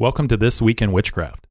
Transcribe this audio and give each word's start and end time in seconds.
Welcome 0.00 0.28
to 0.28 0.36
This 0.36 0.62
Week 0.62 0.80
in 0.80 0.92
Witchcraft. 0.92 1.48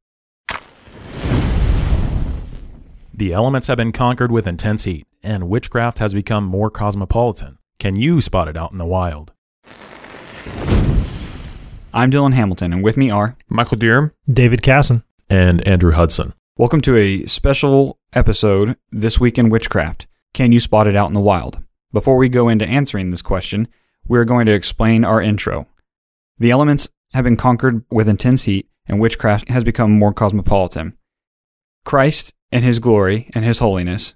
The 3.14 3.34
elements 3.34 3.68
have 3.68 3.76
been 3.76 3.92
conquered 3.92 4.32
with 4.32 4.48
intense 4.48 4.86
heat, 4.86 5.06
and 5.22 5.50
witchcraft 5.50 6.00
has 6.00 6.14
become 6.14 6.46
more 6.46 6.72
cosmopolitan. 6.72 7.58
Can 7.78 7.98
you 7.98 8.22
spot 8.22 8.48
it 8.48 8.56
out 8.56 8.72
in 8.72 8.78
the 8.78 8.86
wild? 8.86 9.34
I'm 11.94 12.10
Dylan 12.10 12.36
Hamilton, 12.36 12.72
and 12.72 12.86
with 12.86 12.96
me 12.96 13.10
are 13.10 13.36
Michael 13.50 13.78
Deerham 13.80 14.14
David 14.32 14.62
Casson. 14.62 15.04
and 15.30 15.62
Andrew 15.68 15.92
Hudson. 15.92 16.34
welcome 16.56 16.80
to 16.84 16.96
a 16.96 17.26
special 17.26 18.00
episode 18.14 18.78
this 18.94 19.20
week 19.20 19.38
in 19.38 19.50
witchcraft. 19.50 20.08
Can 20.34 20.54
you 20.54 20.62
spot 20.62 20.88
it 20.88 20.96
out 20.96 21.10
in 21.10 21.16
the 21.16 21.20
wild? 21.20 21.60
Before 21.92 22.16
we 22.16 22.30
go 22.30 22.48
into 22.48 22.66
answering 22.66 23.12
this 23.12 23.22
question, 23.22 23.68
we're 24.08 24.24
going 24.24 24.46
to 24.46 24.54
explain 24.54 25.04
our 25.04 25.22
intro. 25.22 25.68
The 26.40 26.52
elements 26.52 26.88
have 27.14 27.24
been 27.24 27.38
conquered 27.38 27.84
with 27.90 28.08
intense 28.08 28.44
heat, 28.44 28.70
and 28.86 29.00
witchcraft 29.00 29.50
has 29.50 29.64
become 29.64 29.92
more 29.92 30.14
cosmopolitan. 30.14 30.98
Christ 31.86 32.34
and 32.52 32.64
his 32.64 32.80
glory 32.80 33.30
and 33.34 33.44
his 33.46 33.60
holiness, 33.60 34.14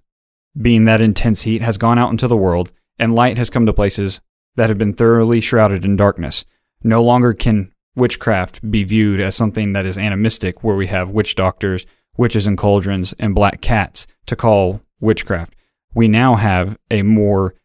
being 0.59 0.85
that 0.85 1.01
intense 1.01 1.43
heat, 1.43 1.61
has 1.61 1.77
gone 1.77 1.97
out 1.97 2.11
into 2.11 2.27
the 2.27 2.37
world, 2.37 2.71
and 2.99 3.15
light 3.15 3.37
has 3.37 3.49
come 3.49 3.65
to 3.65 3.73
places 3.73 4.21
that 4.55 4.69
have 4.69 4.77
been 4.77 4.93
thoroughly 4.93 5.41
shrouded 5.41 5.85
in 5.85 5.95
darkness. 5.95 6.45
No 6.83 7.03
longer 7.03 7.33
can 7.33 7.71
witchcraft 7.95 8.69
be 8.69 8.83
viewed 8.83 9.19
as 9.19 9.35
something 9.35 9.73
that 9.73 9.85
is 9.85 9.97
animistic, 9.97 10.63
where 10.63 10.75
we 10.75 10.87
have 10.87 11.09
witch 11.09 11.35
doctors, 11.35 11.85
witches 12.17 12.45
and 12.45 12.57
cauldrons, 12.57 13.13
and 13.19 13.35
black 13.35 13.61
cats 13.61 14.07
to 14.25 14.35
call 14.35 14.81
witchcraft. 14.99 15.55
We 15.93 16.07
now 16.07 16.35
have 16.35 16.77
a 16.89 17.03
more 17.03 17.55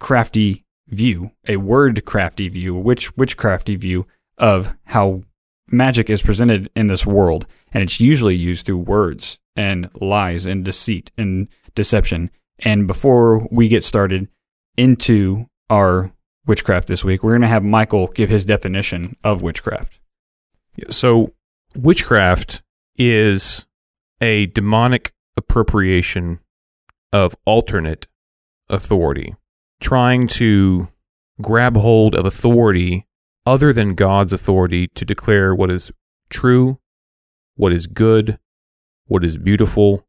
crafty 0.00 0.64
view, 0.88 1.32
a 1.46 1.56
word 1.56 2.04
crafty 2.04 2.48
view, 2.48 2.76
a 2.76 2.80
witch 2.80 3.14
witchcrafty 3.16 3.78
view 3.78 4.06
of 4.38 4.76
how 4.84 5.22
magic 5.70 6.08
is 6.08 6.22
presented 6.22 6.70
in 6.74 6.86
this 6.86 7.04
world, 7.04 7.46
and 7.72 7.82
it's 7.82 8.00
usually 8.00 8.36
used 8.36 8.64
through 8.64 8.78
words 8.78 9.38
and 9.56 9.90
lies 10.00 10.46
and 10.46 10.64
deceit 10.64 11.10
and 11.18 11.48
deception. 11.74 12.30
And 12.60 12.86
before 12.86 13.46
we 13.50 13.68
get 13.68 13.84
started 13.84 14.28
into 14.76 15.46
our 15.68 16.12
witchcraft 16.46 16.88
this 16.88 17.04
week, 17.04 17.22
we're 17.22 17.32
going 17.32 17.42
to 17.42 17.48
have 17.48 17.64
Michael 17.64 18.08
give 18.08 18.30
his 18.30 18.44
definition 18.44 19.16
of 19.22 19.42
witchcraft. 19.42 19.98
So, 20.90 21.34
witchcraft 21.76 22.62
is 22.96 23.66
a 24.20 24.46
demonic 24.46 25.12
appropriation 25.36 26.40
of 27.12 27.34
alternate 27.44 28.06
authority, 28.68 29.34
trying 29.80 30.28
to 30.28 30.88
grab 31.40 31.76
hold 31.76 32.14
of 32.14 32.26
authority 32.26 33.06
other 33.48 33.72
than 33.72 33.94
God's 33.94 34.34
authority 34.34 34.88
to 34.88 35.06
declare 35.06 35.54
what 35.54 35.70
is 35.70 35.90
true, 36.28 36.78
what 37.56 37.72
is 37.72 37.86
good, 37.86 38.38
what 39.06 39.24
is 39.24 39.38
beautiful. 39.38 40.06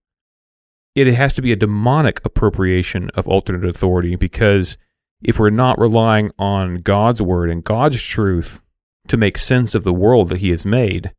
It 0.93 1.07
has 1.07 1.33
to 1.35 1.41
be 1.41 1.53
a 1.53 1.55
demonic 1.55 2.19
appropriation 2.25 3.09
of 3.15 3.29
alternate 3.29 3.63
authority 3.63 4.17
because 4.17 4.77
if 5.23 5.39
we're 5.39 5.51
not 5.51 5.79
relying 5.79 6.31
on 6.37 6.81
God's 6.81 7.21
word 7.21 7.49
and 7.49 7.63
God's 7.63 8.03
truth 8.03 8.59
to 9.07 9.15
make 9.15 9.37
sense 9.37 9.73
of 9.73 9.85
the 9.85 9.93
world 9.93 10.27
that 10.27 10.39
He 10.39 10.49
has 10.49 10.65
made, 10.65 11.13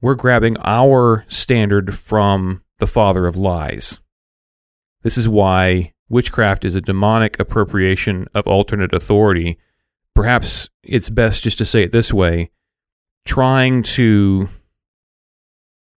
we're 0.00 0.16
grabbing 0.16 0.56
our 0.64 1.24
standard 1.28 1.94
from 1.94 2.64
the 2.78 2.86
father 2.88 3.26
of 3.26 3.36
lies. 3.36 4.00
This 5.02 5.16
is 5.16 5.28
why 5.28 5.92
witchcraft 6.08 6.64
is 6.64 6.74
a 6.74 6.80
demonic 6.80 7.38
appropriation 7.38 8.26
of 8.34 8.48
alternate 8.48 8.92
authority. 8.92 9.56
Perhaps 10.16 10.70
it's 10.82 11.10
best 11.10 11.44
just 11.44 11.58
to 11.58 11.64
say 11.66 11.82
it 11.82 11.92
this 11.92 12.12
way 12.12 12.50
trying 13.26 13.82
to 13.82 14.48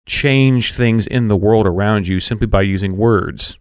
change 0.07 0.73
things 0.73 1.05
in 1.05 1.27
the 1.27 1.35
world 1.35 1.67
around 1.67 2.07
you 2.07 2.19
simply 2.19 2.47
by 2.47 2.63
using 2.63 2.97
words. 2.97 3.59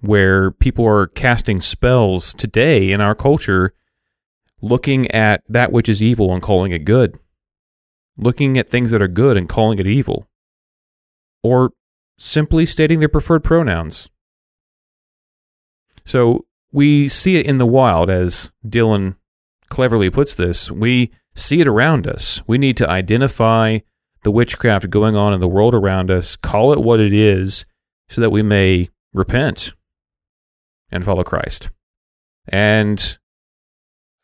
Where 0.00 0.50
people 0.50 0.86
are 0.86 1.08
casting 1.08 1.60
spells 1.60 2.34
today 2.34 2.92
in 2.92 3.00
our 3.00 3.14
culture, 3.14 3.72
looking 4.60 5.10
at 5.10 5.42
that 5.48 5.72
which 5.72 5.88
is 5.88 6.02
evil 6.02 6.32
and 6.32 6.42
calling 6.42 6.72
it 6.72 6.84
good, 6.84 7.18
looking 8.16 8.58
at 8.58 8.68
things 8.68 8.90
that 8.92 9.02
are 9.02 9.08
good 9.08 9.36
and 9.36 9.48
calling 9.48 9.78
it 9.78 9.86
evil, 9.86 10.28
or 11.42 11.72
simply 12.18 12.66
stating 12.66 13.00
their 13.00 13.08
preferred 13.08 13.42
pronouns. 13.42 14.10
So 16.04 16.44
we 16.70 17.08
see 17.08 17.36
it 17.36 17.46
in 17.46 17.56
the 17.56 17.66
wild, 17.66 18.10
as 18.10 18.52
Dylan 18.66 19.16
cleverly 19.74 20.08
puts 20.08 20.36
this. 20.36 20.70
We 20.70 21.10
see 21.34 21.60
it 21.60 21.66
around 21.66 22.06
us. 22.06 22.40
We 22.46 22.58
need 22.58 22.76
to 22.76 22.88
identify 22.88 23.80
the 24.22 24.30
witchcraft 24.30 24.88
going 24.88 25.16
on 25.16 25.34
in 25.34 25.40
the 25.40 25.48
world 25.48 25.74
around 25.74 26.12
us, 26.12 26.36
call 26.36 26.72
it 26.72 26.78
what 26.80 27.00
it 27.00 27.12
is, 27.12 27.64
so 28.08 28.20
that 28.20 28.30
we 28.30 28.40
may 28.40 28.88
repent 29.12 29.74
and 30.92 31.04
follow 31.04 31.24
Christ. 31.24 31.70
And 32.46 33.18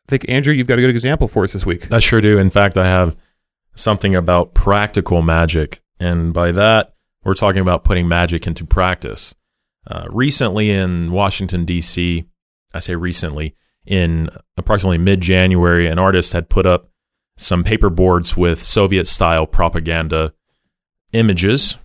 I 0.07 0.11
think, 0.11 0.25
Andrew, 0.29 0.53
you've 0.53 0.67
got 0.67 0.79
a 0.79 0.81
good 0.81 0.89
example 0.89 1.27
for 1.27 1.43
us 1.43 1.51
this 1.51 1.65
week. 1.65 1.91
I 1.91 1.99
sure 1.99 2.21
do. 2.21 2.39
In 2.39 2.49
fact, 2.49 2.77
I 2.77 2.85
have 2.85 3.17
something 3.75 4.15
about 4.15 4.53
practical 4.53 5.21
magic. 5.21 5.81
And 5.99 6.33
by 6.33 6.53
that, 6.53 6.95
we're 7.25 7.33
talking 7.33 7.61
about 7.61 7.83
putting 7.83 8.07
magic 8.07 8.47
into 8.47 8.65
practice. 8.65 9.35
Uh, 9.85 10.05
recently 10.09 10.69
in 10.69 11.11
Washington, 11.11 11.65
D.C., 11.65 12.23
I 12.73 12.79
say 12.79 12.95
recently, 12.95 13.53
in 13.85 14.29
approximately 14.57 14.97
mid 14.97 15.21
January, 15.21 15.87
an 15.87 15.99
artist 15.99 16.33
had 16.33 16.49
put 16.49 16.65
up 16.65 16.89
some 17.37 17.63
paper 17.63 17.89
boards 17.89 18.37
with 18.37 18.61
Soviet 18.63 19.07
style 19.07 19.47
propaganda 19.47 20.33
images, 21.13 21.77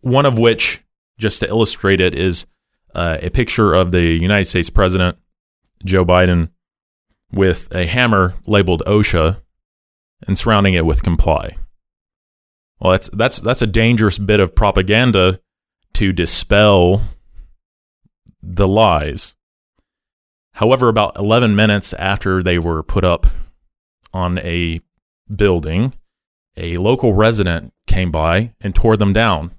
one 0.00 0.26
of 0.26 0.38
which, 0.38 0.82
just 1.18 1.40
to 1.40 1.48
illustrate 1.48 2.00
it, 2.00 2.14
is 2.14 2.46
uh, 2.94 3.18
a 3.20 3.30
picture 3.30 3.74
of 3.74 3.92
the 3.92 4.06
United 4.06 4.46
States 4.46 4.70
President, 4.70 5.16
Joe 5.84 6.04
Biden, 6.04 6.50
with 7.30 7.68
a 7.74 7.86
hammer 7.86 8.34
labeled 8.46 8.82
OSHA 8.86 9.40
and 10.26 10.38
surrounding 10.38 10.74
it 10.74 10.86
with 10.86 11.02
comply. 11.02 11.56
Well, 12.80 12.92
that's 12.92 13.10
that's 13.12 13.40
that's 13.40 13.62
a 13.62 13.66
dangerous 13.66 14.18
bit 14.18 14.40
of 14.40 14.54
propaganda 14.54 15.40
to 15.94 16.12
dispel 16.12 17.02
the 18.42 18.68
lies. 18.68 19.34
However, 20.58 20.88
about 20.88 21.16
11 21.16 21.54
minutes 21.54 21.92
after 21.92 22.42
they 22.42 22.58
were 22.58 22.82
put 22.82 23.04
up 23.04 23.28
on 24.12 24.38
a 24.38 24.80
building, 25.32 25.94
a 26.56 26.78
local 26.78 27.14
resident 27.14 27.72
came 27.86 28.10
by 28.10 28.54
and 28.60 28.74
tore 28.74 28.96
them 28.96 29.12
down. 29.12 29.54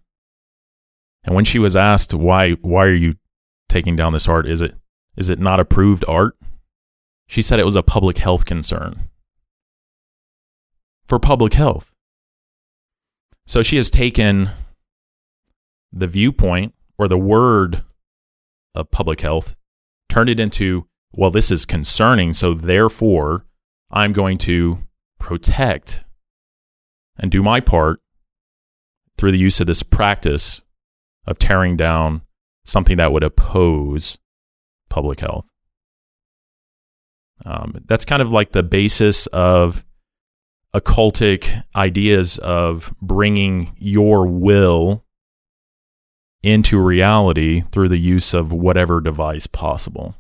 And 1.24 1.34
when 1.34 1.46
she 1.46 1.58
was 1.58 1.78
asked 1.78 2.14
why 2.14 2.52
why 2.56 2.84
are 2.84 2.94
you 2.94 3.16
taking 3.70 3.96
down 3.96 4.12
this 4.12 4.28
art? 4.28 4.46
Is 4.46 4.60
it 4.60 4.76
is 5.16 5.30
it 5.30 5.40
not 5.40 5.62
approved 5.62 6.04
art? 6.06 6.36
She 7.28 7.42
said 7.42 7.62
it 7.62 7.66
was 7.66 7.78
a 7.78 7.82
public 7.82 8.18
health 8.18 8.44
concern. 8.44 9.10
For 11.08 11.18
public 11.18 11.54
health. 11.54 11.94
So 13.48 13.62
she 13.62 13.78
has 13.78 13.90
taken 13.90 14.50
the 15.94 16.08
viewpoint 16.08 16.74
or 16.98 17.08
the 17.08 17.18
word 17.18 17.86
of 18.76 18.92
public 18.92 19.22
health, 19.22 19.56
turned 20.10 20.30
it 20.30 20.42
into, 20.42 20.89
well, 21.14 21.32
this 21.32 21.52
is 21.52 21.66
concerning, 21.66 22.34
so 22.34 22.54
therefore 22.54 23.46
I'm 23.92 24.14
going 24.14 24.38
to 24.40 24.80
protect 25.20 26.04
and 27.18 27.32
do 27.32 27.44
my 27.44 27.60
part 27.60 28.00
through 29.18 29.32
the 29.32 29.38
use 29.38 29.60
of 29.60 29.68
this 29.68 29.84
practice 29.84 30.62
of 31.26 31.40
tearing 31.40 31.76
down 31.76 32.22
something 32.66 32.98
that 32.98 33.12
would 33.12 33.24
oppose 33.24 34.18
public 34.90 35.20
health. 35.20 35.46
Um, 37.46 37.84
that's 37.86 38.06
kind 38.06 38.22
of 38.22 38.32
like 38.32 38.52
the 38.52 38.64
basis 38.64 39.28
of 39.28 39.84
occultic 40.74 41.64
ideas 41.76 42.38
of 42.38 42.94
bringing 43.02 43.76
your 43.78 44.28
will 44.28 45.04
into 46.44 46.80
reality 46.80 47.64
through 47.72 47.90
the 47.90 47.98
use 47.98 48.34
of 48.34 48.54
whatever 48.54 49.02
device 49.02 49.48
possible. 49.48 50.16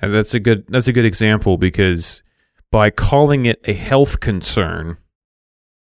And 0.00 0.12
that's 0.12 0.34
a 0.34 0.40
good 0.40 0.66
that's 0.68 0.88
a 0.88 0.92
good 0.92 1.04
example 1.04 1.56
because 1.56 2.22
by 2.70 2.90
calling 2.90 3.46
it 3.46 3.60
a 3.66 3.72
health 3.72 4.20
concern, 4.20 4.98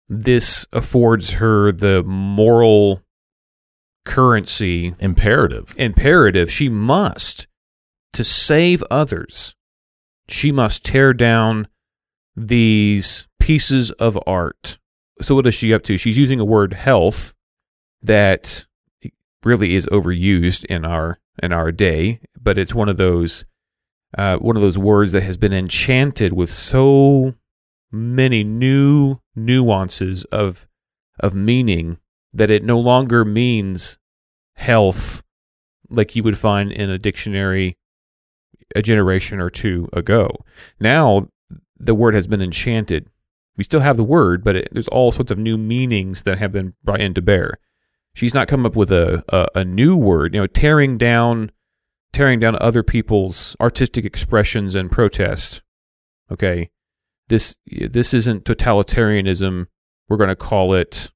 this 0.07 0.67
affords 0.71 1.31
her 1.31 1.71
the 1.71 2.03
moral 2.03 3.01
currency 4.05 4.93
Imperative. 4.99 5.73
imperative 5.77 6.51
she 6.51 6.69
must 6.69 7.47
to 8.11 8.23
save 8.23 8.83
others. 8.91 9.55
She 10.27 10.51
must 10.51 10.85
tear 10.85 11.13
down 11.13 11.67
these 12.35 13.27
pieces 13.39 13.91
of 13.91 14.17
art. 14.27 14.77
So 15.21 15.35
what 15.35 15.47
is 15.47 15.55
she 15.55 15.73
up 15.73 15.83
to? 15.83 15.97
She's 15.97 16.17
using 16.17 16.39
a 16.39 16.45
word 16.45 16.73
health 16.73 17.33
that 18.01 18.65
really 19.43 19.75
is 19.75 19.85
overused 19.87 20.65
in 20.65 20.85
our 20.85 21.19
in 21.41 21.51
our 21.51 21.71
day, 21.71 22.19
but 22.39 22.57
it's 22.57 22.75
one 22.75 22.89
of 22.89 22.97
those 22.97 23.45
uh, 24.17 24.37
one 24.37 24.55
of 24.55 24.61
those 24.61 24.77
words 24.77 25.11
that 25.11 25.23
has 25.23 25.37
been 25.37 25.53
enchanted 25.53 26.33
with 26.33 26.49
so 26.49 27.35
many 27.91 28.43
new 28.43 29.19
nuances 29.35 30.23
of 30.25 30.67
of 31.19 31.35
meaning 31.35 31.99
that 32.33 32.49
it 32.49 32.63
no 32.63 32.79
longer 32.79 33.23
means 33.23 33.97
health 34.55 35.23
like 35.89 36.15
you 36.15 36.23
would 36.23 36.37
find 36.37 36.71
in 36.71 36.89
a 36.89 36.97
dictionary 36.97 37.77
a 38.75 38.81
generation 38.81 39.39
or 39.39 39.49
two 39.49 39.87
ago. 39.93 40.29
Now 40.79 41.27
the 41.77 41.93
word 41.93 42.15
has 42.15 42.27
been 42.27 42.41
enchanted. 42.41 43.07
We 43.57 43.63
still 43.63 43.81
have 43.81 43.97
the 43.97 44.03
word, 44.03 44.43
but 44.43 44.55
it, 44.55 44.69
there's 44.71 44.87
all 44.87 45.11
sorts 45.11 45.31
of 45.31 45.37
new 45.37 45.57
meanings 45.57 46.23
that 46.23 46.39
have 46.39 46.51
been 46.51 46.73
brought 46.83 47.01
into 47.01 47.21
bear. 47.21 47.59
She's 48.15 48.33
not 48.33 48.47
come 48.47 48.65
up 48.65 48.75
with 48.75 48.91
a, 48.91 49.23
a, 49.29 49.59
a 49.59 49.65
new 49.65 49.95
word, 49.95 50.33
you 50.33 50.39
know, 50.39 50.47
tearing 50.47 50.97
down 50.97 51.51
tearing 52.13 52.39
down 52.39 52.55
other 52.61 52.83
people's 52.83 53.55
artistic 53.59 54.05
expressions 54.05 54.75
and 54.75 54.89
protest. 54.89 55.61
Okay, 56.31 56.69
this 57.27 57.57
this 57.67 58.13
isn't 58.13 58.45
totalitarianism. 58.45 59.67
We're 60.07 60.17
going 60.17 60.29
to 60.29 60.35
call 60.35 60.73
it, 60.73 61.11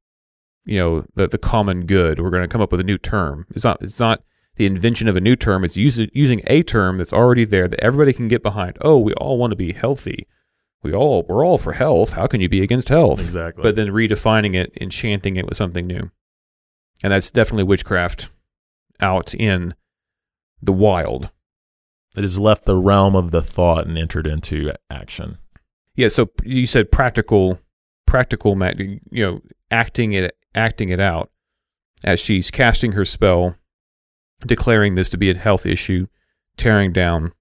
you 0.65 0.79
know, 0.79 1.05
the 1.15 1.27
the 1.27 1.37
common 1.37 1.85
good. 1.85 2.19
We're 2.19 2.31
going 2.31 2.43
to 2.43 2.49
come 2.49 2.61
up 2.61 2.71
with 2.71 2.81
a 2.81 2.85
new 2.85 2.97
term. 2.97 3.45
It's 3.51 3.63
not 3.63 3.81
it's 3.81 3.99
not 3.99 4.23
the 4.57 4.65
invention 4.65 5.07
of 5.07 5.15
a 5.15 5.21
new 5.21 5.35
term. 5.35 5.63
It's 5.63 5.77
using 5.77 6.09
using 6.13 6.41
a 6.47 6.63
term 6.63 6.97
that's 6.97 7.13
already 7.13 7.45
there 7.45 7.67
that 7.67 7.79
everybody 7.79 8.11
can 8.11 8.27
get 8.27 8.43
behind. 8.43 8.77
Oh, 8.81 8.97
we 8.97 9.13
all 9.13 9.37
want 9.37 9.51
to 9.51 9.57
be 9.57 9.71
healthy. 9.71 10.27
We 10.83 10.93
all 10.93 11.23
we're 11.23 11.45
all 11.45 11.57
for 11.57 11.73
health. 11.73 12.11
How 12.11 12.27
can 12.27 12.41
you 12.41 12.49
be 12.49 12.61
against 12.61 12.89
health? 12.89 13.19
Exactly. 13.19 13.63
But 13.63 13.75
then 13.75 13.87
redefining 13.87 14.55
it, 14.55 14.75
enchanting 14.81 15.37
it 15.37 15.45
with 15.45 15.57
something 15.57 15.87
new, 15.87 16.11
and 17.03 17.13
that's 17.13 17.31
definitely 17.31 17.63
witchcraft 17.63 18.29
out 18.99 19.33
in 19.35 19.73
the 20.61 20.73
wild. 20.73 21.29
it 22.15 22.23
has 22.23 22.39
left 22.39 22.65
the 22.65 22.75
realm 22.75 23.15
of 23.15 23.31
the 23.31 23.43
thought 23.43 23.85
and 23.85 23.97
entered 23.97 24.25
into 24.25 24.73
action. 24.89 25.37
Yeah, 25.95 26.07
so 26.07 26.29
you 26.43 26.65
said 26.65 26.91
practical, 26.91 27.59
practical, 28.05 28.57
you 28.79 28.99
know, 29.11 29.41
acting 29.69 30.13
it, 30.13 30.35
acting 30.55 30.89
it 30.89 30.99
out 30.99 31.29
as 32.03 32.19
she's 32.19 32.51
casting 32.51 32.93
her 32.93 33.05
spell, 33.05 33.55
declaring 34.39 34.95
this 34.95 35.09
to 35.09 35.17
be 35.17 35.29
a 35.29 35.35
health 35.35 35.65
issue, 35.65 36.07
tearing 36.55 36.91
down, 36.91 37.33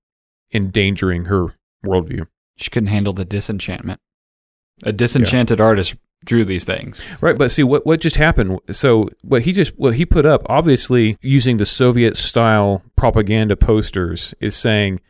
endangering 0.53 1.27
her 1.27 1.49
worldview. 1.85 2.27
She 2.57 2.71
couldn't 2.71 2.89
handle 2.89 3.13
the 3.13 3.25
disenchantment. 3.25 4.01
A 4.83 4.93
disenchanted 4.93 5.61
artist 5.61 5.97
drew 6.25 6.45
these 6.45 6.65
things. 6.65 7.07
Right, 7.21 7.37
but 7.39 7.51
see 7.51 7.63
what 7.63 7.87
what 7.87 8.01
just 8.01 8.17
happened. 8.17 8.59
So 8.71 9.09
what 9.23 9.43
he 9.43 9.53
just 9.53 9.79
what 9.79 9.95
he 9.95 10.05
put 10.07 10.27
up, 10.27 10.43
obviously 10.49 11.17
using 11.23 11.57
the 11.57 11.67
Soviet 11.67 12.17
style 12.17 12.83
propaganda 12.97 13.57
posters, 13.57 14.35
is 14.41 14.55
saying 14.57 15.01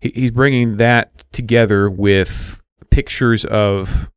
he, 0.00 0.12
he's 0.14 0.30
bringing 0.30 0.76
that 0.76 1.24
together 1.32 1.90
with 1.90 2.60
pictures 2.90 3.44
of 3.46 4.10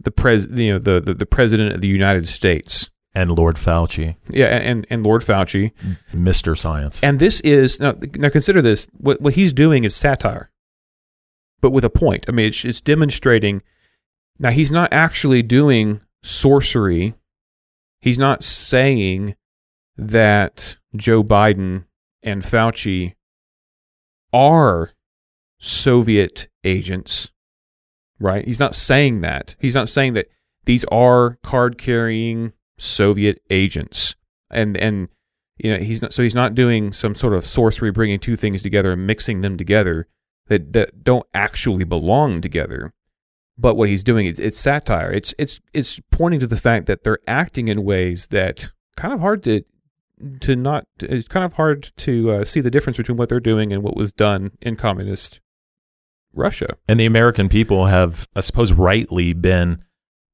the 0.00 0.10
pres 0.10 0.46
you 0.50 0.72
know 0.72 0.78
the, 0.78 1.00
the 1.00 1.14
the 1.14 1.26
president 1.26 1.74
of 1.74 1.80
the 1.80 1.88
United 1.88 2.26
States. 2.28 2.90
And 3.16 3.30
Lord 3.30 3.54
Fauci, 3.54 4.16
Yeah, 4.28 4.46
and 4.46 4.84
and 4.90 5.04
Lord 5.04 5.22
Fauci. 5.22 5.70
Mr. 6.12 6.58
Science. 6.58 7.00
And 7.00 7.20
this 7.20 7.40
is 7.42 7.78
now, 7.78 7.94
now 8.16 8.28
consider 8.28 8.60
this. 8.60 8.88
What 8.96 9.20
what 9.20 9.34
he's 9.34 9.52
doing 9.52 9.84
is 9.84 9.94
satire, 9.94 10.50
but 11.60 11.70
with 11.70 11.84
a 11.84 11.90
point. 11.90 12.24
I 12.28 12.32
mean, 12.32 12.48
it's, 12.48 12.64
it's 12.64 12.80
demonstrating. 12.80 13.62
Now 14.38 14.50
he's 14.50 14.72
not 14.72 14.92
actually 14.92 15.42
doing 15.42 16.00
sorcery. 16.22 17.14
He's 18.00 18.18
not 18.18 18.42
saying 18.42 19.36
that 19.96 20.76
Joe 20.96 21.22
Biden 21.22 21.84
and 22.22 22.42
Fauci 22.42 23.14
are 24.32 24.90
Soviet 25.58 26.48
agents, 26.64 27.30
right? 28.18 28.44
He's 28.44 28.60
not 28.60 28.74
saying 28.74 29.20
that. 29.20 29.54
He's 29.60 29.74
not 29.74 29.88
saying 29.88 30.14
that 30.14 30.28
these 30.64 30.84
are 30.86 31.38
card 31.42 31.78
carrying 31.78 32.52
Soviet 32.78 33.40
agents. 33.50 34.16
And 34.50 34.76
and 34.76 35.08
you 35.58 35.72
know 35.72 35.78
he's 35.78 36.02
not 36.02 36.12
so 36.12 36.22
he's 36.22 36.34
not 36.34 36.54
doing 36.54 36.92
some 36.92 37.14
sort 37.14 37.34
of 37.34 37.46
sorcery 37.46 37.92
bringing 37.92 38.18
two 38.18 38.36
things 38.36 38.62
together 38.62 38.92
and 38.92 39.06
mixing 39.06 39.40
them 39.40 39.56
together 39.56 40.08
that 40.48 40.72
that 40.72 41.04
don't 41.04 41.26
actually 41.32 41.84
belong 41.84 42.40
together 42.40 42.92
but 43.56 43.76
what 43.76 43.88
he's 43.88 44.04
doing 44.04 44.26
is 44.26 44.40
it's 44.40 44.58
satire 44.58 45.12
it's 45.12 45.34
it's 45.38 45.60
it's 45.72 46.00
pointing 46.10 46.40
to 46.40 46.46
the 46.46 46.56
fact 46.56 46.86
that 46.86 47.04
they're 47.04 47.18
acting 47.26 47.68
in 47.68 47.84
ways 47.84 48.26
that 48.28 48.70
kind 48.96 49.14
of 49.14 49.20
hard 49.20 49.42
to 49.42 49.62
to 50.40 50.56
not 50.56 50.84
it's 51.00 51.28
kind 51.28 51.44
of 51.44 51.52
hard 51.52 51.90
to 51.96 52.30
uh, 52.30 52.44
see 52.44 52.60
the 52.60 52.70
difference 52.70 52.96
between 52.96 53.16
what 53.16 53.28
they're 53.28 53.40
doing 53.40 53.72
and 53.72 53.82
what 53.82 53.96
was 53.96 54.12
done 54.12 54.50
in 54.60 54.76
communist 54.76 55.40
Russia 56.34 56.76
And 56.88 56.98
the 56.98 57.06
American 57.06 57.48
people 57.48 57.86
have, 57.86 58.26
I 58.34 58.40
suppose, 58.40 58.72
rightly 58.72 59.32
been 59.32 59.84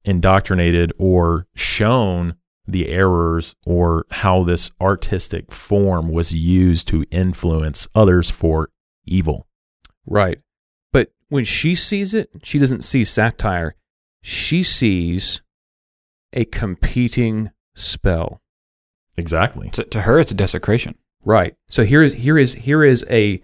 indoctrinated 0.05 0.93
or 0.99 1.47
shown 1.55 2.35
the 2.67 2.89
errors 2.89 3.55
or 3.67 4.07
how 4.11 4.45
this 4.45 4.71
artistic 4.81 5.53
form 5.53 6.09
was 6.09 6.35
used 6.35 6.89
to 6.89 7.05
influence 7.11 7.87
others 7.95 8.31
for 8.31 8.71
evil. 9.05 9.47
Right. 10.07 10.39
But 11.31 11.37
when 11.37 11.45
she 11.45 11.75
sees 11.75 12.13
it, 12.13 12.31
she 12.43 12.59
doesn't 12.59 12.83
see 12.83 13.05
satire. 13.05 13.75
She 14.23 14.63
sees 14.63 15.43
a 16.33 16.45
competing 16.45 17.51
spell. 17.75 18.43
Exactly. 19.17 19.71
To, 19.71 19.85
to 19.85 20.03
her, 20.03 20.19
it's 20.19 20.33
a 20.33 20.35
desecration. 20.35 20.97
Right. 21.25 21.55
So 21.69 21.85
here 21.85 22.03
is 22.03 22.15
here 22.15 22.39
is 22.39 22.55
here 22.55 22.83
is 22.83 23.05
a 23.11 23.43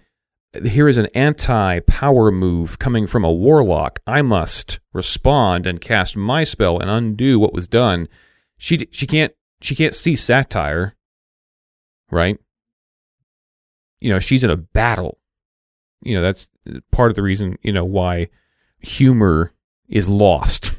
here 0.63 0.87
is 0.87 0.97
an 0.97 1.07
anti-power 1.13 2.31
move 2.31 2.79
coming 2.79 3.05
from 3.05 3.23
a 3.23 3.31
warlock. 3.31 3.99
I 4.07 4.21
must 4.21 4.79
respond 4.93 5.67
and 5.67 5.81
cast 5.81 6.17
my 6.17 6.43
spell 6.43 6.79
and 6.79 6.89
undo 6.89 7.39
what 7.39 7.53
was 7.53 7.67
done. 7.67 8.07
She 8.57 8.87
she 8.91 9.05
can't 9.05 9.33
she 9.61 9.75
can't 9.75 9.93
see 9.93 10.15
satire. 10.15 10.95
Right? 12.09 12.39
You 13.99 14.11
know, 14.11 14.19
she's 14.19 14.43
in 14.43 14.49
a 14.49 14.57
battle. 14.57 15.19
You 16.01 16.15
know, 16.15 16.21
that's 16.21 16.49
part 16.91 17.11
of 17.11 17.15
the 17.15 17.23
reason, 17.23 17.57
you 17.61 17.73
know, 17.73 17.85
why 17.85 18.29
humor 18.79 19.53
is 19.87 20.07
lost. 20.07 20.71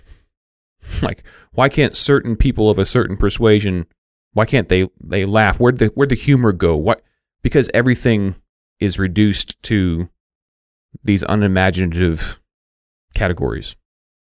like 1.03 1.25
why 1.53 1.69
can't 1.69 1.97
certain 1.97 2.37
people 2.37 2.71
of 2.71 2.79
a 2.79 2.85
certain 2.85 3.17
persuasion 3.17 3.87
why 4.33 4.45
can't 4.45 4.69
they 4.69 4.89
they 5.03 5.25
laugh? 5.25 5.59
Where'd 5.59 5.79
the 5.79 5.87
where'd 5.89 6.11
the 6.11 6.15
humor 6.15 6.53
go? 6.53 6.77
What 6.77 7.03
because 7.43 7.71
everything 7.75 8.37
is 8.79 8.99
reduced 8.99 9.61
to 9.65 10.09
these 11.03 11.25
unimaginative 11.29 12.41
categories. 13.15 13.77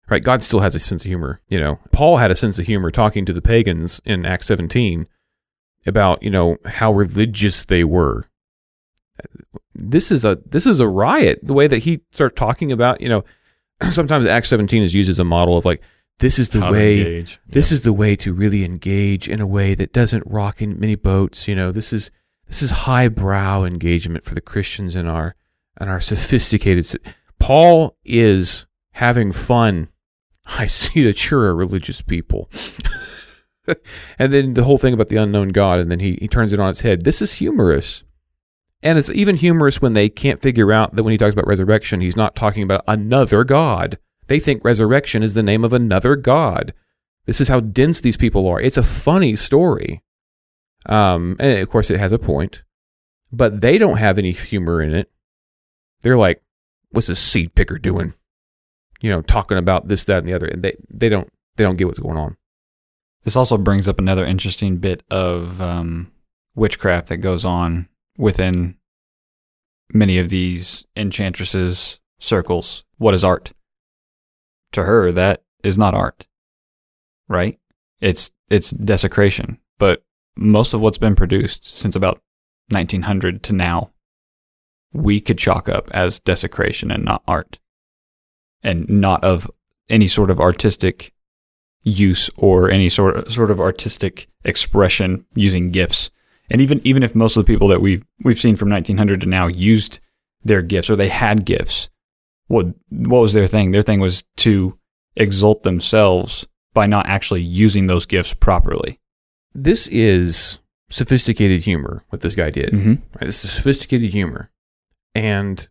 Right? 0.10 0.24
God 0.24 0.44
still 0.44 0.60
has 0.60 0.76
a 0.76 0.80
sense 0.80 1.06
of 1.06 1.08
humor, 1.08 1.42
you 1.48 1.60
know. 1.60 1.80
Paul 1.92 2.18
had 2.18 2.32
a 2.32 2.36
sense 2.36 2.60
of 2.60 2.66
humor 2.66 2.92
talking 2.92 3.26
to 3.26 3.34
the 3.34 3.42
pagans 3.42 4.02
in 4.04 4.26
Acts 4.26 4.48
17 4.48 5.08
about, 5.88 6.22
you 6.22 6.30
know, 6.30 6.58
how 6.66 6.92
religious 6.92 7.64
they 7.64 7.86
were. 7.86 8.26
This 9.76 10.12
is 10.12 10.26
a 10.26 10.38
this 10.46 10.66
is 10.66 10.80
a 10.80 10.88
riot 10.88 11.40
the 11.44 11.54
way 11.54 11.68
that 11.68 11.80
he 11.80 12.02
starts 12.12 12.36
talking 12.36 12.72
about, 12.72 13.02
you 13.02 13.10
know, 13.10 13.24
sometimes 13.92 14.26
Acts 14.26 14.50
17 14.50 14.84
is 14.84 14.94
used 14.94 15.10
as 15.10 15.20
a 15.20 15.24
model 15.24 15.58
of 15.58 15.66
like 15.66 15.82
this 16.20 16.40
is 16.40 16.50
the 16.50 16.60
How 16.60 16.72
way 16.72 17.00
engage. 17.00 17.40
this 17.48 17.72
is 17.72 17.82
the 17.82 17.94
way 17.94 18.16
to 18.18 18.34
really 18.34 18.64
engage 18.64 19.28
in 19.28 19.42
a 19.42 19.48
way 19.48 19.76
that 19.76 19.94
doesn't 19.94 20.24
rock 20.26 20.62
in 20.62 20.80
many 20.80 20.96
boats. 20.96 21.48
You 21.48 21.56
know, 21.56 21.72
this 21.72 21.92
is 21.92 22.12
this 22.48 22.62
is 22.62 22.72
highbrow 22.72 23.64
engagement 23.64 24.24
for 24.24 24.36
the 24.36 24.42
Christians 24.42 24.96
in 24.96 25.08
our 25.08 25.36
and 25.78 25.90
our 25.90 26.00
sophisticated. 26.00 26.88
Paul 27.40 27.98
is 28.06 28.68
having 28.92 29.32
fun. 29.32 29.90
I 30.46 30.68
see 30.68 31.04
that 31.04 31.30
you're 31.30 31.50
a 31.50 31.54
religious 31.54 32.02
people. 32.02 32.50
and 34.20 34.32
then 34.32 34.54
the 34.54 34.64
whole 34.64 34.78
thing 34.78 34.94
about 34.94 35.08
the 35.08 35.18
unknown 35.18 35.50
God, 35.50 35.80
and 35.80 35.90
then 35.90 36.00
he, 36.00 36.18
he 36.20 36.28
turns 36.28 36.54
it 36.54 36.60
on 36.60 36.70
its 36.70 36.82
head. 36.82 37.04
This 37.04 37.22
is 37.22 37.34
humorous. 37.34 38.04
And 38.84 38.98
it's 38.98 39.10
even 39.10 39.38
humorous 39.38 39.82
when 39.82 39.94
they 39.94 40.10
can't 40.10 40.42
figure 40.42 40.74
out 40.74 40.96
that 40.96 41.04
when 41.04 41.14
he 41.14 41.18
talks 41.18 41.34
about 41.34 41.48
resurrection, 41.48 42.02
he's 42.02 42.18
not 42.18 42.36
talking 42.36 42.64
about 42.64 42.84
another 42.88 43.46
God. 43.46 43.98
They 44.28 44.40
think 44.40 44.64
resurrection 44.64 45.24
is 45.24 45.34
the 45.34 45.42
name 45.42 45.64
of 45.64 45.72
another 45.72 46.18
God. 46.18 46.74
This 47.26 47.40
is 47.40 47.48
how 47.48 47.62
dense 47.62 48.02
these 48.02 48.18
people 48.18 48.46
are. 48.48 48.60
It's 48.60 48.78
a 48.78 48.84
funny 48.84 49.38
story. 49.38 50.04
Um, 50.86 51.38
and 51.40 51.60
of 51.60 51.70
course, 51.70 51.90
it 51.90 52.00
has 52.00 52.12
a 52.12 52.20
point, 52.20 52.64
but 53.32 53.62
they 53.62 53.78
don't 53.78 53.98
have 53.98 54.18
any 54.18 54.32
humor 54.32 54.82
in 54.82 54.94
it. 54.94 55.10
They're 56.02 56.18
like, 56.18 56.44
"What's 56.90 57.08
this 57.08 57.20
seed 57.20 57.56
picker 57.56 57.78
doing?" 57.78 58.14
You 59.00 59.10
know, 59.10 59.22
talking 59.22 59.58
about 59.58 59.88
this, 59.88 60.04
that, 60.06 60.20
and 60.20 60.28
the 60.28 60.34
other, 60.34 60.48
and 60.48 60.62
they 60.62 60.76
they 60.90 61.08
don't 61.08 61.32
they 61.56 61.64
don't 61.64 61.78
get 61.78 61.88
what's 61.88 62.00
going 62.00 62.18
on. 62.18 62.36
This 63.24 63.38
also 63.38 63.58
brings 63.58 63.88
up 63.88 64.00
another 64.00 64.26
interesting 64.26 64.78
bit 64.78 65.04
of 65.10 65.62
um, 65.62 66.12
witchcraft 66.56 67.08
that 67.08 67.18
goes 67.18 67.46
on 67.46 67.88
within 68.18 68.76
many 69.92 70.18
of 70.18 70.30
these 70.30 70.86
enchantresses' 70.96 72.00
circles. 72.20 72.84
What 72.98 73.14
is 73.14 73.24
art? 73.24 73.54
To 74.74 74.84
her, 74.84 75.12
that 75.12 75.44
is 75.64 75.78
not 75.78 75.94
art, 75.94 76.28
right? 77.28 77.60
It's 78.02 78.32
it's 78.50 78.72
desecration. 78.72 79.60
But 79.78 80.04
most 80.36 80.74
of 80.74 80.82
what's 80.82 80.98
been 80.98 81.16
produced 81.16 81.66
since 81.66 81.96
about 81.96 82.22
1900 82.70 83.44
to 83.44 83.54
now, 83.54 83.92
we 84.92 85.22
could 85.22 85.38
chalk 85.38 85.70
up 85.70 85.90
as 85.92 86.20
desecration 86.20 86.92
and 86.92 87.06
not 87.06 87.24
art, 87.28 87.60
and 88.64 88.90
not 88.90 89.24
of 89.24 89.50
any 89.90 90.08
sort 90.08 90.30
of 90.30 90.40
artistic 90.40 91.14
use 91.84 92.30
or 92.36 92.72
any 92.72 92.90
sort 92.90 93.30
sort 93.32 93.52
of 93.52 93.60
artistic 93.60 94.28
expression 94.44 95.26
using 95.36 95.72
gifts. 95.72 96.10
And 96.50 96.62
even 96.62 96.82
even 96.84 97.04
if 97.04 97.16
most 97.16 97.38
of 97.38 97.46
the 97.46 97.54
people 97.54 97.68
that 97.70 97.82
we've 97.82 98.04
we've 98.24 98.40
seen 98.40 98.56
from 98.56 98.70
1900 98.70 99.22
to 99.22 99.28
now 99.28 99.48
used 99.48 100.00
their 100.44 100.62
gifts 100.62 100.90
or 100.90 100.96
they 100.96 101.10
had 101.10 101.46
gifts, 101.46 101.90
what 102.48 102.68
what 102.90 103.22
was 103.22 103.34
their 103.34 103.48
thing? 103.48 103.72
Their 103.72 103.82
thing 103.82 104.00
was 104.00 104.24
to 104.38 104.78
exalt 105.16 105.64
themselves 105.64 106.46
by 106.74 106.88
not 106.88 107.08
actually 107.08 107.42
using 107.42 107.88
those 107.88 108.06
gifts 108.06 108.34
properly. 108.34 109.00
This 109.54 109.88
is 109.88 110.60
sophisticated 110.90 111.62
humor. 111.62 112.04
What 112.10 112.22
this 112.22 112.36
guy 112.36 112.50
did. 112.50 112.72
Mm-hmm. 112.72 112.90
Right? 112.90 113.26
This 113.26 113.46
is 113.46 113.52
sophisticated 113.52 114.12
humor, 114.12 114.52
and 115.16 115.68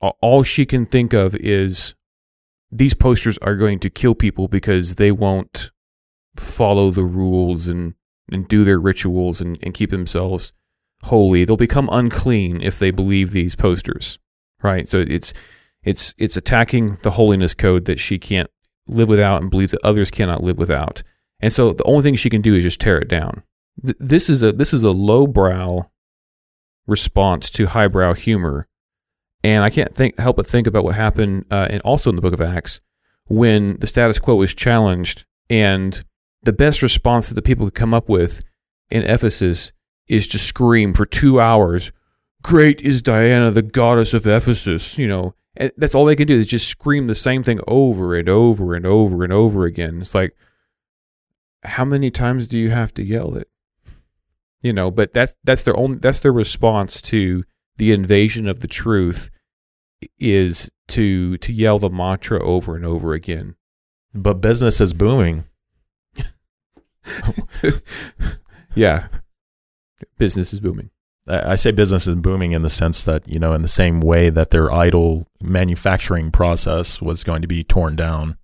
all 0.00 0.42
she 0.42 0.64
can 0.64 0.86
think 0.86 1.12
of 1.12 1.34
is 1.34 1.94
these 2.70 2.94
posters 2.94 3.38
are 3.38 3.56
going 3.56 3.78
to 3.80 3.90
kill 3.90 4.14
people 4.14 4.48
because 4.48 4.96
they 4.96 5.10
won't 5.10 5.70
follow 6.36 6.90
the 6.90 7.04
rules 7.04 7.68
and 7.68 7.94
and 8.30 8.48
do 8.48 8.64
their 8.64 8.78
rituals 8.78 9.40
and, 9.40 9.58
and 9.62 9.74
keep 9.74 9.90
themselves 9.90 10.52
holy. 11.02 11.44
They'll 11.44 11.56
become 11.56 11.88
unclean 11.90 12.60
if 12.60 12.78
they 12.78 12.90
believe 12.90 13.30
these 13.30 13.54
posters. 13.54 14.18
Right? 14.62 14.88
So 14.88 15.04
it's 15.06 15.32
it's 15.82 16.14
it's 16.18 16.36
attacking 16.36 16.98
the 17.02 17.10
holiness 17.10 17.54
code 17.54 17.84
that 17.86 18.00
she 18.00 18.18
can't 18.18 18.50
live 18.88 19.08
without 19.08 19.42
and 19.42 19.50
believes 19.50 19.72
that 19.72 19.84
others 19.84 20.10
cannot 20.10 20.42
live 20.42 20.58
without. 20.58 21.02
And 21.40 21.52
so 21.52 21.72
the 21.72 21.84
only 21.84 22.02
thing 22.02 22.16
she 22.16 22.30
can 22.30 22.42
do 22.42 22.54
is 22.54 22.62
just 22.62 22.80
tear 22.80 22.98
it 22.98 23.08
down. 23.08 23.42
Th- 23.84 23.96
this 24.00 24.28
is 24.28 24.42
a 24.42 24.52
this 24.52 24.72
is 24.72 24.82
a 24.82 24.90
lowbrow 24.90 25.88
response 26.86 27.50
to 27.50 27.66
highbrow 27.66 28.14
humor, 28.14 28.66
and 29.44 29.62
I 29.62 29.70
can't 29.70 29.94
think 29.94 30.18
help 30.18 30.36
but 30.36 30.46
think 30.46 30.66
about 30.66 30.84
what 30.84 30.96
happened 30.96 31.44
uh, 31.50 31.68
and 31.70 31.80
also 31.82 32.10
in 32.10 32.16
the 32.16 32.22
Book 32.22 32.34
of 32.34 32.40
Acts 32.40 32.80
when 33.26 33.76
the 33.76 33.86
status 33.86 34.18
quo 34.18 34.36
was 34.36 34.54
challenged, 34.54 35.26
and 35.48 36.02
the 36.48 36.52
best 36.54 36.80
response 36.80 37.28
that 37.28 37.34
the 37.34 37.42
people 37.42 37.66
could 37.66 37.74
come 37.74 37.92
up 37.92 38.08
with 38.08 38.40
in 38.88 39.02
Ephesus 39.02 39.70
is 40.06 40.26
to 40.28 40.38
scream 40.38 40.94
for 40.94 41.04
two 41.04 41.38
hours, 41.38 41.92
"Great 42.42 42.80
is 42.80 43.02
Diana, 43.02 43.50
the 43.50 43.60
goddess 43.60 44.14
of 44.14 44.26
Ephesus!" 44.26 44.96
You 44.96 45.08
know, 45.08 45.34
and 45.58 45.70
that's 45.76 45.94
all 45.94 46.06
they 46.06 46.16
can 46.16 46.26
do 46.26 46.38
is 46.38 46.46
just 46.46 46.68
scream 46.68 47.06
the 47.06 47.14
same 47.14 47.42
thing 47.42 47.60
over 47.68 48.16
and 48.16 48.30
over 48.30 48.74
and 48.74 48.86
over 48.86 49.24
and 49.24 49.30
over 49.30 49.66
again. 49.66 50.00
It's 50.00 50.14
like, 50.14 50.34
how 51.64 51.84
many 51.84 52.10
times 52.10 52.48
do 52.48 52.56
you 52.56 52.70
have 52.70 52.94
to 52.94 53.04
yell 53.04 53.36
it? 53.36 53.50
You 54.62 54.72
know, 54.72 54.90
but 54.90 55.12
that's 55.12 55.36
that's 55.44 55.64
their 55.64 55.76
own 55.76 55.98
that's 55.98 56.20
their 56.20 56.32
response 56.32 57.02
to 57.02 57.44
the 57.76 57.92
invasion 57.92 58.48
of 58.48 58.60
the 58.60 58.68
truth 58.68 59.30
is 60.18 60.70
to 60.96 61.36
to 61.36 61.52
yell 61.52 61.78
the 61.78 61.90
mantra 61.90 62.42
over 62.42 62.74
and 62.74 62.86
over 62.86 63.12
again. 63.12 63.54
But 64.14 64.40
business 64.40 64.80
is 64.80 64.94
booming. 64.94 65.44
yeah. 68.74 69.08
Business 70.18 70.52
is 70.52 70.60
booming. 70.60 70.90
I 71.26 71.56
say 71.56 71.72
business 71.72 72.06
is 72.06 72.14
booming 72.14 72.52
in 72.52 72.62
the 72.62 72.70
sense 72.70 73.04
that, 73.04 73.28
you 73.28 73.38
know, 73.38 73.52
in 73.52 73.60
the 73.60 73.68
same 73.68 74.00
way 74.00 74.30
that 74.30 74.50
their 74.50 74.72
idle 74.72 75.26
manufacturing 75.42 76.30
process 76.30 77.02
was 77.02 77.22
going 77.22 77.42
to 77.42 77.48
be 77.48 77.62
torn 77.62 77.96
down. 77.96 78.38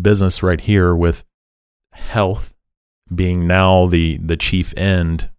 Business 0.00 0.42
right 0.42 0.60
here 0.60 0.94
with 0.94 1.24
health 1.92 2.54
being 3.14 3.46
now 3.46 3.86
the 3.86 4.18
the 4.18 4.36
chief 4.36 4.72
end 4.76 5.30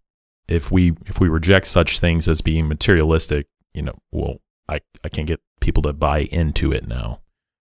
if 0.47 0.71
we 0.71 0.93
if 1.05 1.19
we 1.19 1.29
reject 1.29 1.67
such 1.67 1.99
things 1.99 2.27
as 2.27 2.41
being 2.41 2.67
materialistic, 2.67 3.47
you 3.73 3.81
know, 3.81 3.95
well, 4.11 4.37
I 4.67 4.81
I 5.03 5.09
can't 5.09 5.27
get 5.27 5.41
people 5.59 5.83
to 5.83 5.93
buy 5.93 6.19
into 6.19 6.71
it 6.71 6.87
now. 6.87 7.21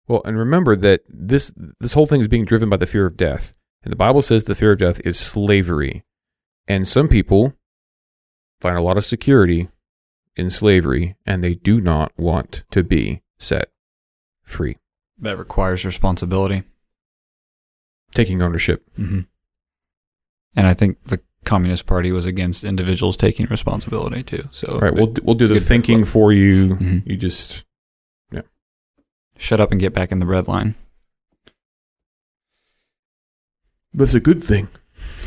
Well, 0.09 0.23
and 0.25 0.39
remember 0.39 0.77
that 0.77 1.03
this 1.09 1.53
this 1.81 1.93
whole 1.93 2.07
thing 2.07 2.21
is 2.21 2.29
being 2.29 2.45
driven 2.45 2.69
by 2.69 2.77
the 2.77 2.87
fear 2.87 3.07
of 3.07 3.17
death. 3.17 3.53
And 3.85 3.93
the 3.93 3.97
Bible 3.97 4.23
says 4.23 4.45
the 4.45 4.55
fear 4.55 4.73
of 4.73 4.79
death 4.79 5.01
is 5.05 5.19
slavery. 5.19 6.05
And 6.67 6.89
some 6.89 7.09
people 7.09 7.55
find 8.61 8.79
a 8.79 8.83
lot 8.83 8.97
of 8.97 9.05
security 9.05 9.69
in 10.37 10.51
slavery 10.51 11.17
and 11.27 11.45
they 11.45 11.55
do 11.55 11.81
not 11.81 12.13
want 12.17 12.65
to 12.71 12.83
be 12.83 13.23
set 13.39 13.71
free. 14.43 14.79
That 15.19 15.39
requires 15.39 15.85
responsibility. 15.85 16.65
Taking 18.15 18.41
ownership. 18.43 18.85
Mm-hmm. 18.99 19.21
And 20.57 20.67
I 20.67 20.75
think 20.75 21.05
the 21.05 21.21
Communist 21.45 21.85
Party 21.85 22.11
was 22.11 22.25
against 22.25 22.65
individuals 22.65 23.17
taking 23.17 23.47
responsibility 23.47 24.23
too. 24.23 24.49
So 24.51 24.69
All 24.73 24.79
right, 24.79 24.95
we'll 24.95 25.15
we'll 25.23 25.35
do 25.35 25.47
the 25.47 25.61
thinking 25.61 26.05
for 26.05 26.33
you. 26.33 26.77
Mhm. 26.77 27.07
You 27.07 27.17
just 27.17 27.65
shut 29.37 29.61
up 29.61 29.73
and 29.73 29.81
get 29.81 29.93
back 29.93 30.13
in 30.13 30.21
the 30.21 30.27
red 30.27 30.49
line. 30.49 30.75
That's 33.95 34.15
a 34.15 34.21
good 34.21 34.43
thing. 34.43 34.69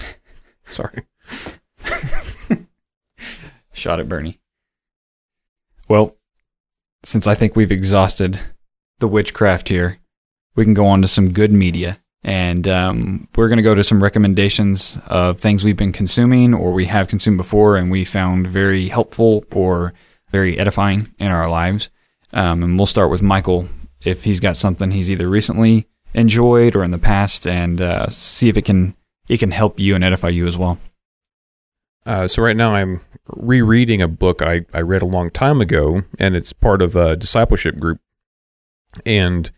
Sorry. 0.72 1.04
Shot 3.74 4.02
at 4.02 4.10
Bernie. 4.10 4.40
Well, 5.88 6.18
since 7.04 7.28
I 7.28 7.36
think 7.36 7.56
we've 7.56 7.72
exhausted 7.72 8.40
the 9.00 9.08
witchcraft 9.08 9.70
here, 9.70 10.00
we 10.56 10.66
can 10.66 10.74
go 10.74 10.86
on 10.86 11.02
to 11.02 11.08
some 11.08 11.32
good 11.32 11.52
media. 11.52 12.00
And 12.24 12.68
um, 12.68 13.30
we're 13.38 13.48
going 13.48 13.58
to 13.58 13.64
go 13.64 13.76
to 13.76 13.84
some 13.84 14.04
recommendations 14.04 14.98
of 15.08 15.40
things 15.40 15.64
we've 15.64 15.78
been 15.78 15.94
consuming 15.94 16.54
or 16.54 16.74
we 16.74 16.88
have 16.88 17.08
consumed 17.08 17.38
before 17.38 17.78
and 17.78 17.90
we 17.90 18.04
found 18.04 18.48
very 18.48 18.90
helpful 18.90 19.46
or 19.54 19.94
very 20.32 20.60
edifying 20.60 21.14
in 21.20 21.32
our 21.32 21.50
lives. 21.50 21.90
Um, 22.34 22.64
and 22.64 22.78
we'll 22.78 22.86
start 22.86 23.12
with 23.12 23.22
Michael 23.22 23.70
if 24.02 24.26
he's 24.26 24.42
got 24.42 24.58
something 24.58 24.92
he's 24.92 25.10
either 25.10 25.30
recently 25.30 25.88
enjoyed 26.18 26.76
or 26.76 26.84
in 26.84 26.92
the 26.92 26.98
past 26.98 27.48
and 27.48 27.80
uh, 27.80 28.10
see 28.10 28.50
if 28.50 28.58
it 28.58 28.66
can 28.66 28.96
it 29.30 29.38
can 29.38 29.52
help 29.52 29.80
you 29.80 29.94
and 29.96 30.04
edify 30.04 30.30
you 30.30 30.48
as 30.48 30.58
well. 30.58 30.78
Uh, 32.06 32.28
so 32.28 32.42
right 32.42 32.56
now 32.56 32.74
I'm 32.74 33.02
rereading 33.36 34.02
a 34.02 34.08
book 34.08 34.42
I, 34.42 34.66
I 34.74 34.82
read 34.82 35.02
a 35.02 35.06
long 35.06 35.30
time 35.30 35.60
ago, 35.60 36.04
and 36.18 36.36
it's 36.36 36.54
part 36.54 36.82
of 36.82 36.96
a 36.96 37.18
discipleship 37.18 37.78
group. 37.78 38.00
And 39.06 39.52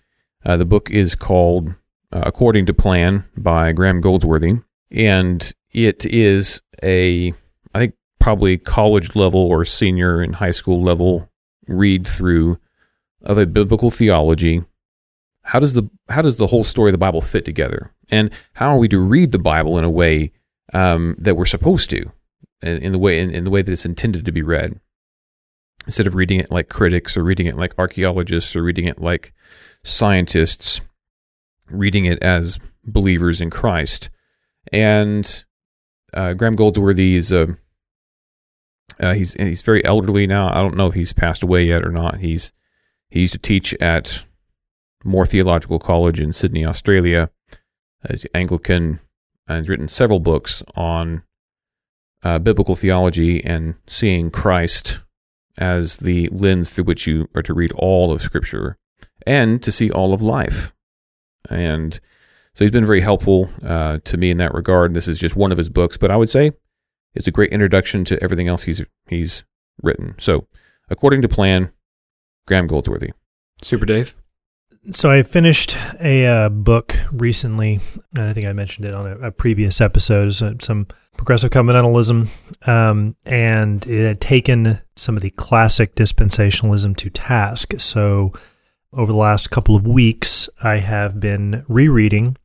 uh, 0.44 0.58
the 0.58 0.66
book 0.66 0.90
is 0.90 1.16
called 1.16 1.70
uh, 2.12 2.24
"According 2.26 2.66
to 2.66 2.74
Plan" 2.74 3.26
by 3.38 3.72
Graeme 3.72 4.02
Goldsworthy, 4.02 4.56
and 4.92 5.54
it 5.72 6.06
is 6.06 6.62
a 6.84 7.34
I 7.74 7.80
think 7.80 7.94
probably 8.20 8.58
college 8.58 9.16
level 9.16 9.42
or 9.42 9.64
senior 9.64 10.20
and 10.20 10.36
high 10.36 10.52
school 10.52 10.82
level 10.82 11.30
read 11.68 12.08
through 12.08 12.60
of 13.22 13.38
a 13.38 13.46
biblical 13.46 13.92
theology. 13.92 14.64
How 15.44 15.60
does 15.60 15.74
the 15.74 15.90
how 16.10 16.22
does 16.22 16.38
the 16.38 16.48
whole 16.48 16.64
story 16.64 16.90
of 16.90 16.94
the 16.94 17.00
Bible 17.00 17.22
fit 17.22 17.46
together, 17.46 17.92
and 18.10 18.30
how 18.54 18.70
are 18.70 18.78
we 18.78 18.88
to 18.90 19.00
read 19.00 19.32
the 19.32 19.40
Bible 19.40 19.78
in 19.78 19.84
a 19.84 19.90
way 19.90 20.32
um, 20.74 21.16
that 21.20 21.36
we're 21.36 21.46
supposed 21.46 21.90
to? 21.92 22.12
in, 22.62 22.78
in 22.80 22.92
the 22.92 23.00
way 23.00 23.20
in, 23.20 23.30
in 23.32 23.44
the 23.44 23.50
way 23.50 23.62
that 23.62 23.72
it's 23.72 23.86
intended 23.86 24.26
to 24.26 24.32
be 24.32 24.42
read 24.42 24.80
instead 25.86 26.08
of 26.08 26.16
reading 26.16 26.40
it 26.40 26.52
like 26.52 26.70
critics 26.70 27.16
or 27.16 27.24
reading 27.24 27.46
it 27.46 27.56
like 27.56 27.78
archaeologists 27.78 28.56
or 28.56 28.64
reading 28.64 28.86
it 28.86 29.00
like 29.00 29.34
scientists 29.84 30.82
reading 31.70 32.06
it 32.06 32.22
as 32.22 32.60
believers 32.86 33.42
in 33.42 33.50
christ 33.50 34.10
and 34.72 35.46
uh, 36.14 36.34
graeme 36.34 36.56
goldsworthy 36.56 37.16
is 37.16 37.32
a 37.32 37.58
uh, 39.00 39.14
he's 39.14 39.34
he's 39.36 39.62
very 39.62 39.86
elderly 39.86 40.28
now. 40.28 40.50
I 40.50 40.56
don't 40.56 40.76
know 40.76 40.88
if 40.88 40.94
he's 40.94 41.14
passed 41.14 41.42
away 41.42 41.64
yet 41.64 41.86
or 41.86 41.92
not. 41.92 42.18
He's 42.18 42.52
he 43.10 43.22
used 43.22 43.32
to 43.32 43.40
teach 43.40 43.74
at 43.76 44.26
Moore 45.04 45.26
Theological 45.26 45.80
College 45.80 46.20
in 46.20 46.34
Sydney, 46.34 46.66
Australia. 46.66 47.30
As 48.04 48.26
Anglican, 48.34 49.02
and 49.48 49.58
has 49.58 49.68
written 49.68 49.90
several 49.90 50.22
books 50.22 50.64
on 50.76 51.24
uh, 52.24 52.40
biblical 52.40 52.76
theology 52.76 53.44
and 53.44 53.76
seeing 53.88 54.32
Christ 54.32 55.00
as 55.58 55.98
the 55.98 56.30
lens 56.32 56.70
through 56.70 56.86
which 56.86 57.08
you 57.08 57.28
are 57.36 57.42
to 57.42 57.54
read 57.54 57.74
all 57.74 58.12
of 58.14 58.22
Scripture 58.22 58.78
and 59.28 59.62
to 59.64 59.72
see 59.72 59.90
all 59.90 60.14
of 60.14 60.22
life. 60.22 60.74
And 61.50 62.00
so 62.54 62.64
he's 62.64 62.72
been 62.72 62.86
very 62.86 63.02
helpful 63.02 63.50
uh, 63.64 64.00
to 64.06 64.18
me 64.18 64.32
in 64.32 64.38
that 64.38 64.54
regard. 64.54 64.94
This 64.94 65.08
is 65.08 65.20
just 65.20 65.36
one 65.36 65.52
of 65.52 65.58
his 65.58 65.70
books, 65.70 65.98
but 65.98 66.12
I 66.12 66.16
would 66.16 66.30
say 66.30 66.52
it's 67.16 67.28
a 67.28 67.32
great 67.32 67.52
introduction 67.52 68.06
to 68.06 68.22
everything 68.24 68.48
else 68.48 68.64
he's 68.64 68.84
he's 69.08 69.44
written. 69.82 70.16
So, 70.20 70.48
according 70.90 71.22
to 71.24 71.28
plan, 71.28 71.72
Graeme 72.48 72.68
Goldsworthy. 72.68 73.12
Super 73.62 73.86
Dave. 73.86 74.16
So 74.92 75.12
I 75.12 75.24
finished 75.24 75.76
a 76.00 76.26
uh, 76.26 76.50
book 76.50 76.96
recently, 77.12 77.80
and 78.18 78.26
I 78.28 78.34
think 78.34 78.48
I 78.48 78.54
mentioned 78.54 78.86
it 78.86 78.96
on 78.96 79.08
a, 79.08 79.28
a 79.28 79.32
previous 79.32 79.82
episode. 79.82 80.34
So 80.34 80.56
some 80.62 80.88
progressive 81.18 81.52
covenantalism, 81.52 82.30
um, 82.68 83.16
and 83.26 83.86
it 83.86 84.08
had 84.08 84.22
taken 84.22 84.80
some 84.96 85.18
of 85.18 85.22
the 85.22 85.32
classic 85.32 85.96
dispensationalism 85.96 86.96
to 86.98 87.10
task. 87.10 87.74
So 87.78 88.32
over 88.94 89.12
the 89.12 89.18
last 89.18 89.52
couple 89.52 89.76
of 89.76 89.88
weeks, 89.88 90.50
I 90.64 90.78
have 90.78 91.20
been 91.20 91.66
rereading 91.68 92.38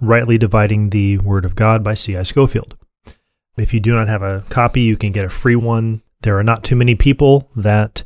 "Rightly 0.00 0.38
Dividing 0.38 0.90
the 0.90 1.18
Word 1.18 1.44
of 1.44 1.54
God" 1.54 1.84
by 1.84 1.94
C.I. 1.94 2.24
Scofield. 2.24 2.76
If 3.56 3.72
you 3.72 3.80
do 3.80 3.94
not 3.94 4.08
have 4.08 4.22
a 4.22 4.44
copy, 4.50 4.82
you 4.82 4.96
can 4.96 5.12
get 5.12 5.24
a 5.24 5.30
free 5.30 5.56
one. 5.56 6.02
There 6.22 6.36
are 6.36 6.44
not 6.44 6.64
too 6.64 6.76
many 6.76 6.94
people 6.94 7.48
that 7.54 8.02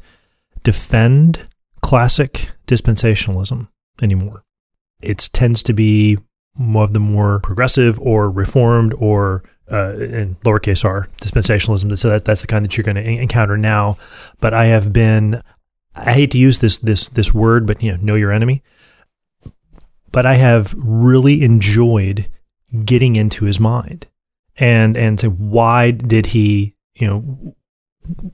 defend 0.63 1.49
classic 1.83 2.51
dispensationalism 2.67 3.69
anymore. 4.03 4.45
it 5.03 5.31
tends 5.33 5.63
to 5.65 5.73
be 5.73 6.19
more 6.57 6.85
of 6.85 6.93
the 6.93 7.01
more 7.01 7.41
progressive 7.41 7.99
or 8.01 8.31
reformed 8.31 8.93
or 8.95 9.43
uh, 9.71 9.95
in 9.97 10.35
lowercase 10.45 10.85
r 10.85 11.09
dispensationalism. 11.21 11.97
So 11.97 12.11
that, 12.11 12.25
that's 12.25 12.41
the 12.41 12.47
kind 12.47 12.65
that 12.65 12.77
you're 12.77 12.85
going 12.85 12.97
to 12.97 13.03
encounter 13.03 13.57
now. 13.57 13.97
But 14.41 14.53
I 14.53 14.67
have 14.67 14.93
been, 14.93 15.43
I 15.95 16.13
hate 16.13 16.33
to 16.33 16.39
use 16.39 16.59
this 16.59 16.79
this 16.79 17.07
this 17.07 17.33
word, 17.33 17.67
but 17.67 17.83
you 17.83 17.93
know, 17.93 17.99
know 18.03 18.15
your 18.17 18.33
enemy. 18.33 18.63
But 20.13 20.27
I 20.27 20.35
have 20.35 20.75
really 20.77 21.45
enjoyed 21.45 22.29
getting 22.85 23.15
into 23.15 23.45
his 23.45 23.61
mind, 23.61 24.09
and 24.57 24.97
and 24.97 25.19
to 25.21 25.31
why 25.31 25.93
did 25.93 26.27
he, 26.27 26.75
you 26.95 27.07
know, 27.07 27.55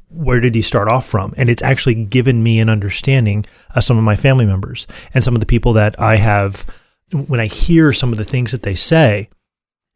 where 0.09 0.41
did 0.41 0.55
he 0.55 0.63
start 0.63 0.89
off 0.89 1.07
from? 1.07 1.35
And 1.37 1.51
it's 1.51 1.63
actually 1.63 1.95
given 1.95 2.43
me 2.43 2.61
an 2.61 2.69
understanding 2.69 3.47
of 3.75 3.85
some 3.85 3.99
of 3.99 4.05
my 4.05 4.17
family 4.17 4.47
members 4.47 4.87
and 5.13 5.23
some 5.23 5.35
of 5.35 5.41
the 5.41 5.47
people 5.47 5.73
that 5.75 6.01
I 6.01 6.17
have. 6.17 6.65
When 7.13 7.39
I 7.39 7.47
hear 7.47 7.93
some 7.93 8.11
of 8.11 8.19
the 8.19 8.25
things 8.25 8.51
that 8.51 8.63
they 8.63 8.75
say, 8.75 9.29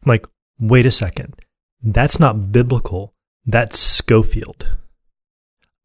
I'm 0.04 0.08
like, 0.08 0.26
wait 0.60 0.86
a 0.86 0.92
second, 0.92 1.34
that's 1.82 2.20
not 2.20 2.52
biblical. 2.52 3.14
That's 3.44 3.78
Scofield. 3.78 4.76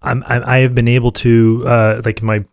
I'm, 0.01 0.23
I, 0.27 0.59
have 0.59 0.75
been 0.75 0.87
able 0.87 1.11
to, 1.13 1.63
uh, 1.65 2.01
like 2.05 2.21
my 2.21 2.45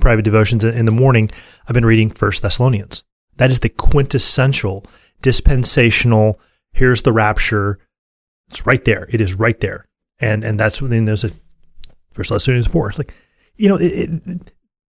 private 0.00 0.22
devotions 0.22 0.64
in 0.64 0.86
the 0.86 0.92
morning, 0.92 1.30
I've 1.66 1.74
been 1.74 1.84
reading 1.84 2.08
First 2.08 2.40
Thessalonians. 2.40 3.04
That 3.36 3.50
is 3.50 3.60
the 3.60 3.68
quintessential 3.68 4.86
dispensational. 5.20 6.40
Here's 6.72 7.02
the 7.02 7.12
rapture. 7.12 7.78
It's 8.48 8.64
right 8.64 8.84
there. 8.84 9.06
It 9.10 9.20
is 9.20 9.34
right 9.34 9.58
there. 9.60 9.86
And 10.20 10.44
and 10.44 10.58
that's 10.58 10.80
when 10.80 11.04
there's 11.04 11.24
a 11.24 11.30
First 12.12 12.30
Thessalonians 12.30 12.68
four. 12.68 12.88
It's 12.88 12.98
like, 12.98 13.14
you 13.56 13.68
know, 13.68 13.76
it, 13.76 13.86
it, 13.86 14.52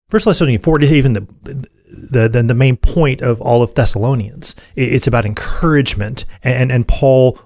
First 0.09 0.25
Thessalonians 0.25 0.65
four 0.65 0.81
even 0.83 1.13
the 1.13 1.69
the, 1.93 2.29
the, 2.29 2.43
the 2.43 2.55
main 2.55 2.77
point 2.77 3.23
of 3.23 3.41
all 3.41 3.63
of 3.63 3.75
Thessalonians. 3.75 4.55
It's 4.77 5.07
about 5.07 5.27
encouragement 5.27 6.25
and 6.43 6.71
and 6.71 6.87
Paul 6.87 7.39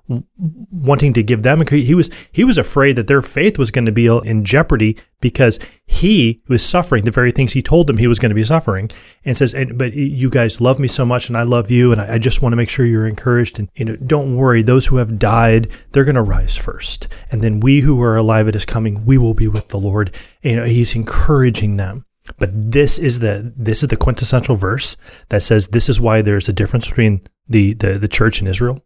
wanting 0.70 1.12
to 1.14 1.22
give 1.22 1.42
them. 1.42 1.66
He 1.66 1.94
was 1.94 2.10
he 2.32 2.44
was 2.44 2.58
afraid 2.58 2.96
that 2.96 3.06
their 3.06 3.22
faith 3.22 3.58
was 3.58 3.70
going 3.70 3.86
to 3.86 3.92
be 3.92 4.06
in 4.06 4.44
jeopardy 4.44 4.96
because 5.20 5.58
he 5.86 6.42
was 6.48 6.62
suffering 6.62 7.04
the 7.04 7.10
very 7.10 7.32
things 7.32 7.52
he 7.52 7.62
told 7.62 7.86
them 7.86 7.96
he 7.96 8.06
was 8.06 8.18
going 8.18 8.28
to 8.28 8.34
be 8.34 8.44
suffering. 8.44 8.90
And 9.24 9.34
says, 9.36 9.54
and, 9.54 9.78
but 9.78 9.94
you 9.94 10.28
guys 10.28 10.60
love 10.60 10.78
me 10.78 10.86
so 10.86 11.06
much, 11.06 11.28
and 11.28 11.36
I 11.36 11.44
love 11.44 11.70
you, 11.70 11.92
and 11.92 12.00
I, 12.00 12.14
I 12.14 12.18
just 12.18 12.42
want 12.42 12.52
to 12.52 12.56
make 12.56 12.68
sure 12.68 12.84
you're 12.84 13.06
encouraged. 13.06 13.58
And 13.58 13.70
you 13.74 13.86
know, 13.86 13.96
don't 13.96 14.36
worry. 14.36 14.62
Those 14.62 14.86
who 14.86 14.96
have 14.96 15.18
died, 15.18 15.70
they're 15.92 16.04
going 16.04 16.14
to 16.14 16.22
rise 16.22 16.56
first, 16.56 17.08
and 17.30 17.42
then 17.42 17.60
we 17.60 17.80
who 17.80 18.02
are 18.02 18.16
alive 18.16 18.48
at 18.48 18.54
His 18.54 18.66
coming, 18.66 19.06
we 19.06 19.16
will 19.16 19.34
be 19.34 19.48
with 19.48 19.68
the 19.68 19.78
Lord. 19.78 20.14
You 20.42 20.56
know, 20.56 20.64
He's 20.64 20.94
encouraging 20.94 21.78
them. 21.78 22.04
But 22.38 22.50
this 22.52 22.98
is 22.98 23.18
the 23.18 23.52
this 23.56 23.82
is 23.82 23.88
the 23.88 23.96
quintessential 23.96 24.56
verse 24.56 24.96
that 25.28 25.42
says 25.42 25.68
this 25.68 25.88
is 25.88 26.00
why 26.00 26.22
there's 26.22 26.48
a 26.48 26.54
difference 26.54 26.88
between 26.88 27.20
the 27.48 27.74
the, 27.74 27.98
the 27.98 28.08
church 28.08 28.40
and 28.40 28.48
Israel. 28.48 28.84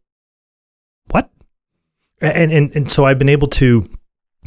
What? 1.11 1.31
And, 2.21 2.53
and 2.53 2.75
and 2.75 2.91
so 2.91 3.05
I've 3.05 3.19
been 3.19 3.29
able 3.29 3.49
to 3.49 3.89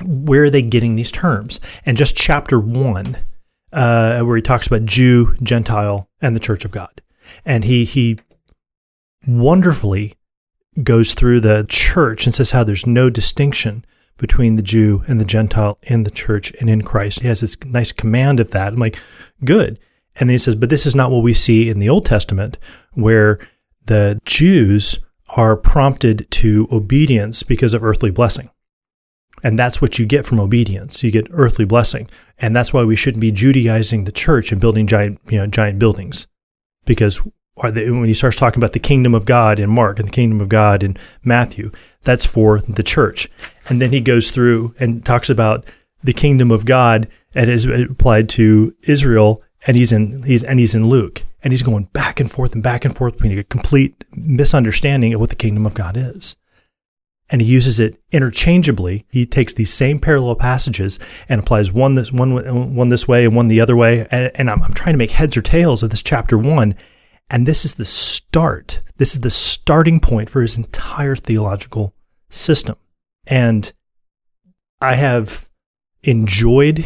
where 0.03 0.45
are 0.45 0.50
they 0.50 0.62
getting 0.62 0.95
these 0.95 1.12
terms? 1.12 1.60
And 1.86 1.98
just 1.98 2.15
chapter 2.15 2.60
one, 2.60 3.17
uh, 3.71 4.21
where 4.21 4.36
he 4.36 4.41
talks 4.41 4.67
about 4.67 4.86
Jew, 4.86 5.36
Gentile, 5.41 6.10
and 6.21 6.36
the 6.36 6.41
Church 6.41 6.65
of 6.65 6.71
God, 6.71 7.01
and 7.45 7.63
he 7.63 7.86
he 7.86 8.19
wonderfully 9.25 10.15
goes 10.83 11.13
through 11.13 11.39
the 11.39 11.65
church 11.69 12.25
and 12.25 12.36
says 12.36 12.51
how 12.51 12.63
there's 12.63 12.88
no 12.88 13.10
distinction 13.10 13.86
between 14.18 14.56
the 14.56 14.63
Jew 14.63 15.03
and 15.08 15.20
the 15.20 15.25
Gentile 15.25 15.77
in 15.84 16.03
the 16.03 16.12
church 16.12 16.53
and 16.60 16.70
in 16.70 16.84
Christ. 16.84 17.22
He 17.22 17.27
has 17.27 17.41
this 17.41 17.58
nice 17.65 17.91
command 17.91 18.39
of 18.39 18.51
that. 18.51 18.74
I'm 18.74 18.80
like, 18.80 19.00
good. 19.44 19.80
And 20.15 20.30
then 20.30 20.34
he 20.34 20.38
says, 20.38 20.56
but 20.56 20.70
this 20.70 20.86
is 20.86 20.96
not 20.96 21.12
what 21.12 21.24
we 21.24 21.34
see 21.34 21.70
in 21.70 21.80
the 21.80 21.89
Old 21.89 22.06
Testament, 22.06 22.58
where 22.94 23.39
the 23.86 24.20
Jews 24.25 25.00
are 25.30 25.56
prompted 25.56 26.27
to 26.30 26.68
obedience 26.72 27.43
because 27.43 27.74
of 27.74 27.84
earthly 27.84 28.12
blessing. 28.12 28.50
And 29.43 29.58
that's 29.58 29.82
what 29.82 29.97
you 29.97 30.06
get 30.06 30.26
from 30.26 30.39
obedience. 30.39 31.02
You 31.02 31.10
get 31.10 31.28
earthly 31.32 31.65
blessing. 31.65 32.10
And 32.38 32.56
that's 32.56 32.74
why 32.74 32.84
we 32.84 32.95
shouldn't 32.95 33.21
be 33.21 33.32
Judaizing 33.32 34.04
the 34.04 34.12
church 34.12 34.52
and 34.52 34.62
building 34.62 34.86
giant, 34.86 35.19
you 35.30 35.38
know, 35.39 35.47
giant 35.47 35.80
buildings. 35.80 36.28
Because 36.86 37.21
they, 37.72 37.90
when 37.90 38.06
he 38.06 38.14
starts 38.14 38.38
talking 38.38 38.60
about 38.60 38.74
the 38.74 38.80
kingdom 38.80 39.14
of 39.14 39.26
God 39.26 39.60
in 39.60 39.70
Mark 39.70 40.00
and 40.00 40.08
the 40.08 40.14
kingdom 40.14 40.42
of 40.42 40.50
God 40.50 40.84
in 40.84 40.98
Matthew, 41.24 41.72
that's 42.04 42.26
for 42.26 42.60
the 42.62 42.84
church. 42.84 43.30
And 43.70 43.82
then 43.82 43.92
he 43.92 44.02
goes 44.02 44.32
through 44.32 44.74
and 44.80 45.06
talks 45.06 45.30
about 45.30 45.66
the 46.04 46.14
kingdom 46.14 46.52
of 46.52 46.66
God 46.66 47.08
and 47.36 47.50
is 47.50 47.66
applied 47.66 48.30
to 48.30 48.76
Israel. 48.84 49.42
And 49.68 49.78
he's 49.78 49.92
in 49.92 50.24
he's 50.24 50.44
and 50.44 50.60
he's 50.60 50.74
in 50.74 50.88
Luke, 50.88 51.24
and 51.44 51.54
he's 51.54 51.62
going 51.62 51.84
back 51.94 52.20
and 52.20 52.32
forth 52.32 52.54
and 52.54 52.64
back 52.64 52.84
and 52.84 52.96
forth 52.96 53.14
between 53.14 53.38
a 53.38 53.44
complete 53.44 54.04
misunderstanding 54.16 55.14
of 55.14 55.20
what 55.20 55.30
the 55.30 55.36
kingdom 55.36 55.68
of 55.68 55.76
God 55.76 55.96
is. 55.96 56.36
And 57.30 57.42
he 57.42 57.48
uses 57.48 57.80
it 57.80 58.02
interchangeably. 58.12 59.06
He 59.12 59.28
takes 59.28 59.54
these 59.54 59.72
same 59.72 60.00
parallel 60.00 60.36
passages 60.36 60.98
and 61.30 61.40
applies 61.40 61.72
one 61.72 61.94
this 61.94 62.12
one 62.12 62.76
one 62.76 62.88
this 62.88 63.08
way 63.08 63.24
and 63.24 63.36
one 63.36 63.50
the 63.50 63.62
other 63.62 63.76
way. 63.76 64.08
And, 64.10 64.32
and 64.34 64.50
I'm, 64.50 64.64
I'm 64.64 64.74
trying 64.74 64.94
to 64.96 64.98
make 64.98 65.12
heads 65.12 65.38
or 65.38 65.44
tails 65.44 65.84
of 65.84 65.92
this 65.92 66.02
chapter 66.02 66.40
one. 66.40 66.74
And 67.32 67.48
this 67.48 67.63
is 67.63 67.76
the 67.76 67.86
start. 67.86 68.82
This 68.98 69.15
is 69.15 69.22
the 69.22 69.30
starting 69.30 70.02
point 70.02 70.30
for 70.30 70.41
his 70.41 70.58
entire 70.58 71.15
theological 71.15 71.94
system. 72.30 72.76
And 73.26 73.72
I 74.82 74.96
have 74.96 75.50
enjoyed 76.04 76.86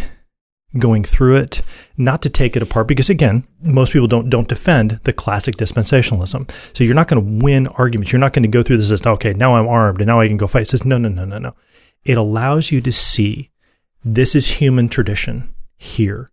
going 0.77 1.03
through 1.03 1.37
it, 1.37 1.63
not 1.97 2.21
to 2.21 2.29
take 2.29 2.55
it 2.55 2.61
apart, 2.61 2.87
because 2.87 3.09
again, 3.09 3.47
most 3.63 3.91
people 3.91 4.07
don't 4.07 4.29
don't 4.29 4.47
defend 4.47 4.99
the 5.03 5.13
classic 5.13 5.55
dispensationalism. 5.55 6.51
So 6.73 6.83
you're 6.83 6.93
not 6.93 7.07
going 7.07 7.39
to 7.39 7.43
win 7.43 7.67
arguments. 7.69 8.11
You're 8.11 8.19
not 8.19 8.33
going 8.33 8.43
to 8.43 8.49
go 8.49 8.61
through 8.61 8.77
this 8.77 8.91
as 8.91 9.03
okay, 9.03 9.33
now 9.33 9.55
I'm 9.55 9.67
armed 9.67 9.99
and 9.99 10.07
now 10.07 10.19
I 10.19 10.27
can 10.27 10.37
go 10.37 10.45
fight. 10.45 10.63
It 10.63 10.67
says 10.67 10.85
no, 10.85 10.99
no, 10.99 11.09
no, 11.09 11.25
no, 11.25 11.39
no. 11.39 11.55
It 12.03 12.17
allows 12.17 12.71
you 12.71 12.81
to 12.81 12.91
see 12.91 13.49
this 14.03 14.35
is 14.35 14.47
human 14.51 14.89
tradition 14.89 15.55
here. 15.75 16.29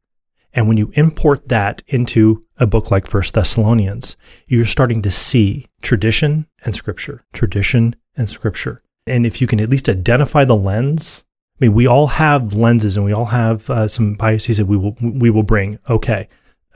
And 0.55 0.69
when 0.69 0.77
you 0.77 0.93
import 0.95 1.49
that 1.49 1.83
into 1.89 2.45
a 2.59 2.67
book 2.67 2.91
like 2.91 3.07
First 3.07 3.35
Thessalonians, 3.35 4.17
you're 4.47 4.67
starting 4.67 5.03
to 5.03 5.11
see 5.11 5.67
tradition 5.83 6.47
and 6.65 6.75
scripture, 6.75 7.25
tradition 7.33 7.97
and 8.17 8.29
scripture. 8.29 8.83
And 9.07 9.27
if 9.27 9.41
you 9.41 9.47
can 9.47 9.61
at 9.61 9.69
least 9.69 9.89
identify 9.89 10.45
the 10.45 10.57
lens, 10.57 11.25
I 11.61 11.65
mean, 11.65 11.75
we 11.75 11.87
all 11.87 12.07
have 12.07 12.55
lenses 12.55 12.97
and 12.97 13.07
we 13.07 13.13
all 13.13 13.27
have 13.27 13.69
uh, 13.71 13.89
some 13.89 14.15
biases 14.15 14.59
that 14.59 14.67
we 14.67 14.77
will 14.77 14.97
we 15.01 15.31
will 15.31 15.43
bring. 15.43 15.79
Okay, 15.89 16.29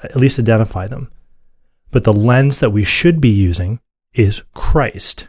at 0.02 0.16
least 0.16 0.38
identify 0.38 0.86
them. 0.86 1.10
But 1.90 2.04
the 2.04 2.12
lens 2.12 2.60
that 2.60 2.72
we 2.72 2.84
should 2.84 3.20
be 3.20 3.28
using 3.28 3.80
is 4.14 4.42
Christ. 4.54 5.28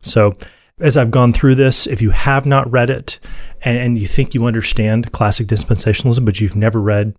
So, 0.00 0.36
as 0.80 0.96
I've 0.96 1.10
gone 1.10 1.32
through 1.32 1.54
this, 1.54 1.86
if 1.86 2.02
you 2.02 2.10
have 2.10 2.46
not 2.46 2.70
read 2.70 2.90
it 2.90 3.20
and, 3.62 3.78
and 3.78 3.98
you 3.98 4.06
think 4.06 4.34
you 4.34 4.46
understand 4.46 5.12
classic 5.12 5.46
dispensationalism, 5.46 6.24
but 6.24 6.40
you've 6.40 6.56
never 6.56 6.80
read 6.80 7.14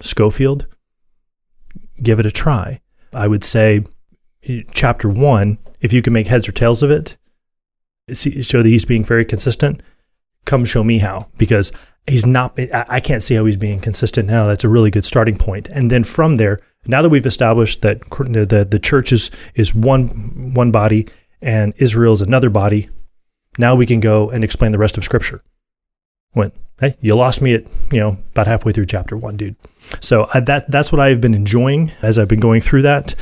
Scofield, 0.00 0.66
give 2.02 2.18
it 2.18 2.26
a 2.26 2.30
try. 2.30 2.80
I 3.12 3.26
would 3.26 3.44
say 3.44 3.84
eh, 4.46 4.62
chapter 4.72 5.08
one, 5.08 5.58
if 5.80 5.92
you 5.92 6.02
can 6.02 6.12
make 6.12 6.26
heads 6.26 6.48
or 6.48 6.52
tails 6.52 6.82
of 6.82 6.90
it, 6.90 7.16
show 8.12 8.62
that 8.62 8.68
he's 8.68 8.84
being 8.84 9.04
very 9.04 9.24
consistent, 9.24 9.82
come 10.44 10.64
show 10.64 10.82
me 10.82 10.98
how 10.98 11.28
because 11.38 11.72
he's 12.06 12.26
not 12.26 12.58
eh, 12.58 12.84
I 12.88 13.00
can't 13.00 13.22
see 13.22 13.34
how 13.34 13.44
he's 13.44 13.56
being 13.56 13.80
consistent 13.80 14.28
now. 14.28 14.46
That's 14.46 14.64
a 14.64 14.68
really 14.68 14.90
good 14.90 15.04
starting 15.04 15.36
point. 15.36 15.68
And 15.68 15.90
then 15.90 16.04
from 16.04 16.36
there, 16.36 16.60
now 16.86 17.02
that 17.02 17.10
we've 17.10 17.26
established 17.26 17.82
that 17.82 18.00
the 18.10 18.66
the 18.68 18.78
church 18.78 19.12
is 19.12 19.30
is 19.54 19.74
one 19.74 20.54
one 20.54 20.70
body 20.70 21.08
and 21.42 21.72
Israel 21.76 22.12
is 22.12 22.22
another 22.22 22.50
body, 22.50 22.88
now 23.58 23.74
we 23.74 23.86
can 23.86 24.00
go 24.00 24.30
and 24.30 24.44
explain 24.44 24.72
the 24.72 24.78
rest 24.78 24.98
of 24.98 25.04
scripture. 25.04 25.42
When 26.32 26.52
hey, 26.80 26.96
you 27.00 27.14
lost 27.14 27.42
me 27.42 27.54
at, 27.54 27.64
you 27.92 28.00
know, 28.00 28.16
about 28.32 28.46
halfway 28.46 28.72
through 28.72 28.86
chapter 28.86 29.16
1, 29.16 29.36
dude. 29.36 29.56
So 30.00 30.24
uh, 30.24 30.40
that 30.40 30.70
that's 30.70 30.92
what 30.92 31.00
I've 31.00 31.20
been 31.20 31.34
enjoying 31.34 31.92
as 32.02 32.18
I've 32.18 32.28
been 32.28 32.40
going 32.40 32.60
through 32.60 32.82
that 32.82 33.14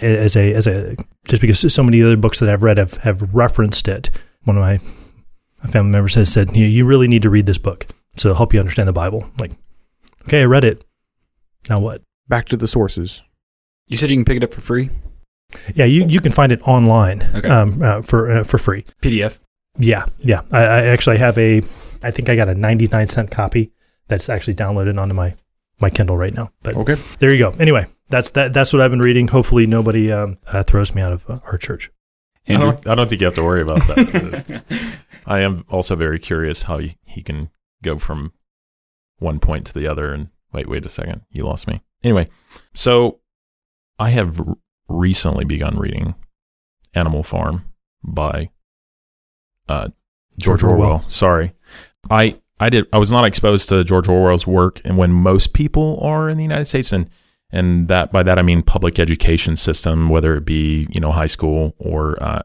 as 0.00 0.36
a 0.36 0.52
as 0.54 0.66
a 0.66 0.96
just 1.24 1.40
because 1.40 1.72
so 1.72 1.82
many 1.82 2.02
other 2.02 2.16
books 2.16 2.40
that 2.40 2.48
I've 2.48 2.62
read 2.62 2.78
have 2.78 2.94
have 2.98 3.34
referenced 3.34 3.88
it 3.88 4.10
one 4.44 4.56
of 4.56 4.62
my, 4.62 4.78
my 5.62 5.70
family 5.70 5.92
members 5.92 6.14
has 6.14 6.32
said, 6.32 6.56
you, 6.56 6.66
you 6.66 6.84
really 6.86 7.08
need 7.08 7.22
to 7.22 7.30
read 7.30 7.46
this 7.46 7.58
book 7.58 7.86
to 8.16 8.34
help 8.34 8.52
you 8.52 8.60
understand 8.60 8.88
the 8.88 8.92
Bible. 8.92 9.24
I'm 9.24 9.32
like, 9.38 9.52
okay, 10.22 10.42
I 10.42 10.44
read 10.44 10.64
it. 10.64 10.84
Now 11.68 11.80
what? 11.80 12.02
Back 12.28 12.46
to 12.46 12.56
the 12.56 12.66
sources. 12.66 13.22
You 13.86 13.96
said 13.96 14.10
you 14.10 14.16
can 14.16 14.24
pick 14.24 14.36
it 14.36 14.44
up 14.44 14.54
for 14.54 14.60
free. 14.60 14.90
Yeah, 15.74 15.84
you, 15.84 16.06
you 16.06 16.20
can 16.20 16.32
find 16.32 16.52
it 16.52 16.66
online 16.66 17.22
okay. 17.34 17.48
um, 17.48 17.82
uh, 17.82 18.02
for 18.02 18.30
uh, 18.30 18.44
for 18.44 18.56
free. 18.56 18.84
PDF. 19.02 19.40
Yeah, 19.78 20.04
yeah. 20.20 20.42
I, 20.52 20.60
I 20.60 20.84
actually 20.86 21.18
have 21.18 21.36
a. 21.38 21.62
I 22.02 22.10
think 22.10 22.28
I 22.28 22.36
got 22.36 22.48
a 22.48 22.54
ninety 22.54 22.86
nine 22.86 23.08
cent 23.08 23.30
copy 23.30 23.72
that's 24.08 24.28
actually 24.28 24.54
downloaded 24.54 25.00
onto 25.00 25.14
my 25.14 25.34
my 25.80 25.90
Kindle 25.90 26.16
right 26.16 26.34
now. 26.34 26.52
But 26.62 26.76
okay, 26.76 26.96
there 27.18 27.32
you 27.32 27.38
go. 27.38 27.50
Anyway, 27.58 27.86
that's 28.08 28.30
that. 28.30 28.52
That's 28.52 28.72
what 28.72 28.82
I've 28.82 28.90
been 28.90 29.02
reading. 29.02 29.28
Hopefully, 29.28 29.66
nobody 29.66 30.12
um, 30.12 30.38
uh, 30.46 30.62
throws 30.62 30.94
me 30.94 31.02
out 31.02 31.12
of 31.12 31.28
uh, 31.28 31.38
our 31.44 31.58
church. 31.58 31.90
I 32.48 32.54
don't, 32.54 32.86
I 32.88 32.94
don't 32.94 33.08
think 33.08 33.20
you 33.20 33.26
have 33.26 33.34
to 33.34 33.44
worry 33.44 33.62
about 33.62 33.86
that. 33.86 34.64
I 35.26 35.40
am 35.40 35.64
also 35.68 35.94
very 35.94 36.18
curious 36.18 36.62
how 36.62 36.78
he, 36.78 36.96
he 37.04 37.22
can 37.22 37.50
go 37.82 37.98
from 37.98 38.32
one 39.18 39.38
point 39.38 39.66
to 39.66 39.74
the 39.74 39.86
other 39.86 40.12
and 40.12 40.30
wait, 40.52 40.68
wait 40.68 40.84
a 40.84 40.88
second, 40.88 41.22
you 41.30 41.44
lost 41.44 41.68
me. 41.68 41.82
Anyway, 42.02 42.28
so 42.74 43.20
I 43.98 44.10
have 44.10 44.40
r- 44.40 44.56
recently 44.88 45.44
begun 45.44 45.78
reading 45.78 46.14
Animal 46.94 47.22
Farm 47.22 47.66
by 48.02 48.50
uh, 49.68 49.88
George, 50.38 50.60
George 50.60 50.64
Orwell. 50.64 50.88
Orwell. 50.88 51.04
Sorry, 51.08 51.52
I 52.08 52.38
I 52.58 52.70
did 52.70 52.86
I 52.92 52.98
was 52.98 53.10
not 53.10 53.26
exposed 53.26 53.68
to 53.70 53.84
George 53.84 54.08
Orwell's 54.08 54.46
work, 54.46 54.80
and 54.84 54.96
when 54.96 55.12
most 55.12 55.52
people 55.52 55.98
are 56.02 56.28
in 56.28 56.36
the 56.36 56.42
United 56.44 56.66
States, 56.66 56.92
and 56.92 57.08
and 57.50 57.88
that 57.88 58.12
by 58.12 58.22
that 58.22 58.38
I 58.38 58.42
mean 58.42 58.62
public 58.62 58.98
education 58.98 59.56
system, 59.56 60.08
whether 60.08 60.36
it 60.36 60.44
be 60.44 60.86
you 60.90 61.00
know 61.00 61.12
high 61.12 61.26
school 61.26 61.74
or 61.78 62.22
uh, 62.22 62.42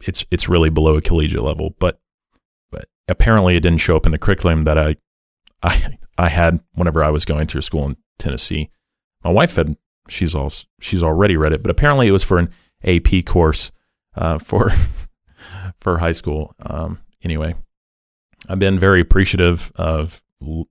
it's 0.00 0.24
it's 0.30 0.48
really 0.48 0.70
below 0.70 0.96
a 0.96 1.02
collegiate 1.02 1.42
level, 1.42 1.74
but 1.78 2.00
but 2.70 2.86
apparently 3.08 3.56
it 3.56 3.60
didn't 3.60 3.80
show 3.80 3.96
up 3.96 4.06
in 4.06 4.12
the 4.12 4.18
curriculum 4.18 4.64
that 4.64 4.78
I 4.78 4.96
I 5.62 5.98
I 6.18 6.28
had 6.28 6.60
whenever 6.74 7.02
I 7.04 7.10
was 7.10 7.24
going 7.24 7.46
through 7.46 7.62
school 7.62 7.84
in 7.84 7.96
Tennessee. 8.18 8.70
My 9.24 9.30
wife 9.30 9.56
had 9.56 9.76
she's 10.08 10.34
all 10.34 10.50
she's 10.80 11.02
already 11.02 11.36
read 11.36 11.52
it, 11.52 11.62
but 11.62 11.70
apparently 11.70 12.08
it 12.08 12.12
was 12.12 12.24
for 12.24 12.38
an 12.38 12.50
AP 12.84 13.24
course 13.24 13.72
uh, 14.14 14.38
for 14.38 14.70
for 15.80 15.98
high 15.98 16.12
school. 16.12 16.54
Um, 16.60 17.00
anyway, 17.22 17.56
I've 18.48 18.58
been 18.58 18.78
very 18.78 19.00
appreciative 19.00 19.72
of 19.76 20.22
l- 20.42 20.68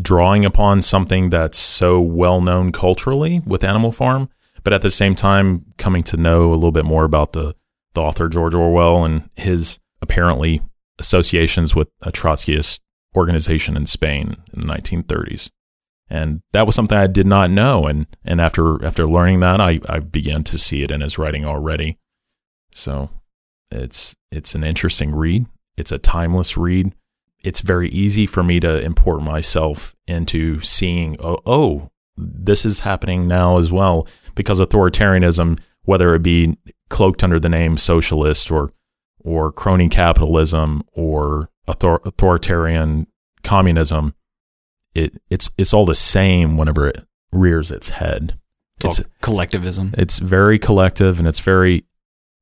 drawing 0.00 0.44
upon 0.44 0.82
something 0.82 1.30
that's 1.30 1.58
so 1.58 2.00
well 2.00 2.40
known 2.40 2.72
culturally 2.72 3.40
with 3.46 3.64
Animal 3.64 3.92
Farm, 3.92 4.28
but 4.62 4.72
at 4.72 4.82
the 4.82 4.90
same 4.90 5.14
time 5.14 5.64
coming 5.76 6.02
to 6.04 6.16
know 6.16 6.52
a 6.52 6.54
little 6.54 6.72
bit 6.72 6.84
more 6.84 7.04
about 7.04 7.32
the 7.32 7.54
the 7.94 8.00
author 8.00 8.28
George 8.28 8.54
Orwell 8.54 9.04
and 9.04 9.28
his 9.34 9.78
apparently 10.00 10.62
associations 10.98 11.74
with 11.74 11.88
a 12.02 12.12
Trotskyist 12.12 12.80
organization 13.16 13.76
in 13.76 13.86
Spain 13.86 14.36
in 14.52 14.60
the 14.60 14.66
1930s. 14.66 15.50
And 16.10 16.40
that 16.52 16.64
was 16.64 16.74
something 16.74 16.96
I 16.96 17.06
did 17.06 17.26
not 17.26 17.50
know. 17.50 17.86
And, 17.86 18.06
and 18.24 18.40
after, 18.40 18.84
after 18.84 19.06
learning 19.06 19.40
that, 19.40 19.60
I, 19.60 19.80
I 19.88 19.98
began 19.98 20.44
to 20.44 20.58
see 20.58 20.82
it 20.82 20.90
in 20.90 21.00
his 21.00 21.18
writing 21.18 21.44
already. 21.44 21.98
So 22.72 23.10
it's, 23.70 24.14
it's 24.30 24.54
an 24.54 24.64
interesting 24.64 25.14
read. 25.14 25.46
It's 25.78 25.92
a 25.92 25.98
timeless 25.98 26.56
read. 26.56 26.94
It's 27.42 27.60
very 27.60 27.88
easy 27.90 28.26
for 28.26 28.42
me 28.42 28.58
to 28.60 28.80
import 28.80 29.22
myself 29.22 29.94
into 30.06 30.60
seeing, 30.60 31.16
oh, 31.20 31.38
oh 31.46 31.90
this 32.16 32.66
is 32.66 32.80
happening 32.80 33.28
now 33.28 33.58
as 33.58 33.70
well 33.70 34.08
because 34.34 34.60
authoritarianism, 34.60 35.58
whether 35.84 36.14
it 36.14 36.22
be 36.22 36.58
cloaked 36.90 37.22
under 37.22 37.38
the 37.38 37.48
name 37.48 37.78
socialist 37.78 38.50
or 38.50 38.72
or 39.24 39.52
crony 39.52 39.88
capitalism 39.88 40.82
or 40.92 41.50
author- 41.66 42.00
authoritarian 42.04 43.06
communism, 43.42 44.14
it 44.94 45.20
it's 45.30 45.48
it's 45.56 45.72
all 45.72 45.86
the 45.86 45.94
same 45.94 46.56
whenever 46.56 46.88
it 46.88 47.06
rears 47.30 47.70
its 47.70 47.90
head. 47.90 48.38
It's, 48.82 48.98
It's 49.00 49.08
collectivism. 49.20 49.94
it's 49.96 50.18
very 50.18 50.58
collective 50.58 51.18
and 51.18 51.28
it's 51.28 51.40
very 51.40 51.84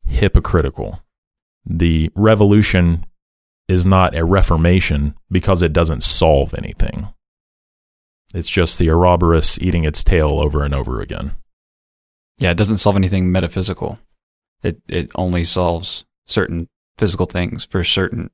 hypocritical. 0.07 1.01
The 1.65 2.11
revolution 2.15 3.05
is 3.69 3.85
not 3.87 4.15
a 4.15 4.25
reformation 4.25 5.15
because 5.31 5.63
it 5.63 5.73
doesn't 5.73 6.03
solve 6.03 6.55
anything. 6.55 7.09
It's 8.35 8.49
just 8.51 8.79
the 8.79 8.91
Ouroboros 8.91 9.59
eating 9.61 9.85
its 9.85 10.05
tail 10.05 10.39
over 10.41 10.63
and 10.65 10.75
over 10.75 11.01
again. 11.01 11.33
Yeah, 12.39 12.51
it 12.51 12.57
doesn't 12.57 12.79
solve 12.79 12.97
anything 12.97 13.33
metaphysical. 13.33 13.99
It 14.63 14.81
it 14.89 15.11
only 15.15 15.45
solves 15.45 16.05
certain 16.27 16.69
physical 16.99 17.27
things 17.27 17.65
for 17.65 17.83
certain 17.85 18.31